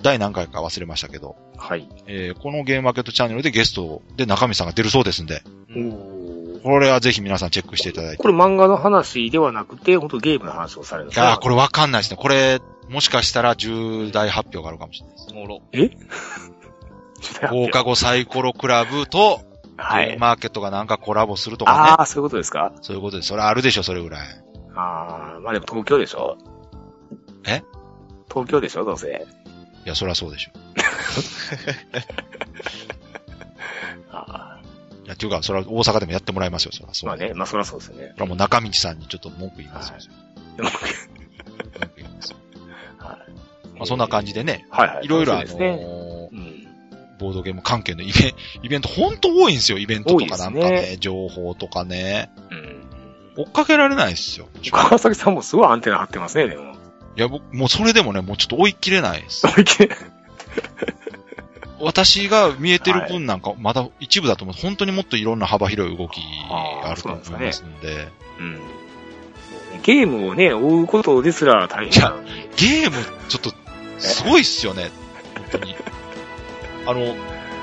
[0.02, 1.88] 第何回か忘れましたけど、はい。
[2.08, 5.44] えーこのゲームマーケットチャンネルでゲストで中身さんが出るそうですんで、
[5.76, 8.18] おこれはぜひ皆さんチェックしていただいて。
[8.18, 12.18] これ漫画の話ではなくて、本当ゲームの話をされるんですいやーこれわかんないですね。
[12.18, 15.28] これ、もしかしたら重大発表があるかもしれないです。
[15.32, 15.62] おもろ。
[15.74, 15.92] え？
[17.50, 19.42] 放課後サイコロクラブと、
[19.78, 20.18] はい。
[20.18, 21.78] マーケットがなんかコラボするとかね。
[21.92, 22.74] ああ、そういうことですか？
[22.82, 24.28] そういうことで、それあるでしょ、それぐらい。
[24.76, 26.38] ああ、まあでも東京でしょ？
[27.46, 27.64] え？
[28.30, 28.84] 東京でしょ？
[28.84, 29.26] どうせ。
[29.86, 30.52] いや、そりゃそうでしょ。
[34.12, 34.60] あ
[35.06, 36.94] いや、っていうか、それは大阪でもやってもらいますよ、そりゃあ。
[36.94, 37.08] そう。
[37.08, 38.10] まあね、まあそりゃそうですよね。
[38.14, 39.96] それはもう中道さんにちょっと文句言いますよ。
[40.58, 40.78] 文句
[41.98, 42.38] 言いますよ
[43.00, 43.18] はい
[43.76, 45.06] まあ、そんな感じでね、はいはい。
[45.06, 45.86] いろいろあのそうですね。
[47.20, 52.32] ボードゲーム関係のイベント、 イベントほんと多いんですよ、イベントとかなんか多いでね、情報とかね。
[52.50, 52.90] うん。
[53.38, 54.50] 追っかけられないですよ。
[54.64, 56.80] い川崎さんもすごいアンテナ張ってますね、でも。
[57.20, 59.42] や、僕、もうそれでもね、もうちょっと追い切れないです。
[59.42, 59.90] そういけ
[61.82, 64.56] 私が見えてる分なんか、まだ一部だと思う。
[64.60, 66.20] 本当にもっといろんな幅広い動き
[66.52, 68.10] があると思いますんで。
[68.40, 68.60] うん。
[69.84, 72.50] ゲームをね、追うことですら大変なのに。
[72.58, 72.98] ゲーム、
[73.30, 73.54] ちょっと、
[74.00, 74.92] すごいっすよね。
[75.52, 75.76] 本当に。
[76.86, 77.16] あの、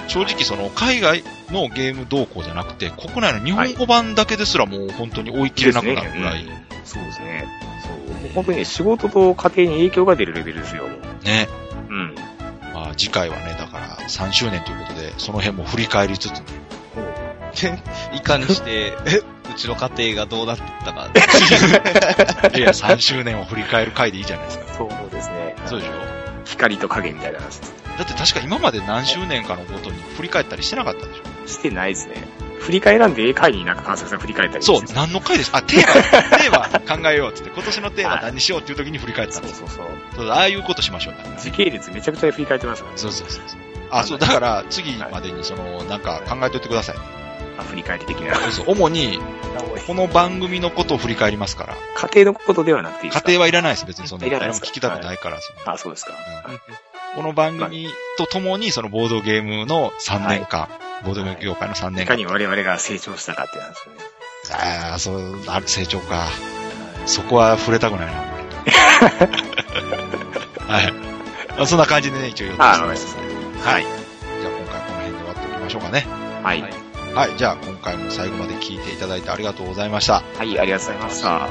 [0.08, 6.44] 正直その、海外のゲーム動向じゃなくて、国内の日本語版だけですらもう本当に追い切れなくなるぐらい。
[6.44, 7.44] うんそうですね。
[7.82, 8.14] そう。
[8.22, 10.84] もう本当にね、仕事と家庭に影響が出るレベルですよ。
[11.24, 11.48] ね。
[11.90, 12.14] うん。
[12.72, 16.42] まあ次回はね、だから3周年ということで、その辺も振り返りつつ、
[18.14, 18.92] いかにして、
[19.50, 21.08] うちの家庭がどうなってったか。
[22.56, 24.64] いや、3周年を振り返る回でいいじゃないですか。
[24.74, 25.56] そうですね。
[25.66, 25.92] そうでしょ？
[26.44, 27.74] 光と影みたいな話です。
[27.96, 31.48] だって確か今まで何周年かのごとに振り返ったりしてなかったでしょ？
[31.48, 32.16] してないですね。
[32.60, 35.92] 振り返らんで、会になんか川崎さん振り返ったりそう何の回ですあ、テーマ、
[36.38, 39.68] テーマ考えようっつって、今年のテーマ何にしようっていう時に振り返ってたんですよ。
[39.68, 40.16] そうそうそう。
[40.16, 41.20] そうああいうことしましょうね。
[41.38, 43.00] 時系列めちゃくちゃ振り返ってましたからね。
[43.00, 43.60] そうそうそうそう。
[43.90, 46.96] あ、そう、だから、次までに、その、なんか考えといてください。
[47.58, 48.34] あ振り返り的な。
[48.34, 48.64] そうそう。
[48.72, 49.20] 主に、
[49.86, 51.76] この番組のことを振り返りますから。
[51.94, 53.28] 家庭のことではなくていいですか？
[53.28, 54.26] 家庭はいらないです、別にそんな。
[54.26, 54.66] いらないですか？
[54.66, 55.38] 誰も聞きたくないから。
[55.72, 56.12] あ、そうですか。
[57.16, 57.88] この番組
[58.18, 60.68] とともに、そのボードゲームの3年間、
[61.02, 62.08] ボードゲーム業界の3い年間。
[62.08, 63.76] かに我々が成長したかっていう話で
[64.44, 64.64] すよね。
[64.90, 66.26] ああ、そう、ある成長か。
[67.06, 68.12] そこは触れたくないな。
[70.68, 70.92] はい。
[71.56, 73.14] まあ、そんな感じでね、一応予定あ、してますし
[73.64, 73.70] た。
[73.70, 73.82] はい。
[73.82, 76.06] じゃあ今回この辺で終わっましょうかね。
[76.42, 76.60] はい。
[76.60, 76.72] はい
[77.14, 77.30] はい。
[77.38, 80.22] じゃあ、今回も最後まで聞いていただいてありがとうございました。
[80.36, 81.48] はい、ありがとうございました。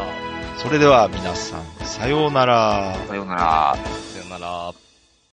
[0.58, 2.96] それでは皆さん、さようなら。
[3.08, 3.76] さようなら。
[4.14, 4.85] さよなら。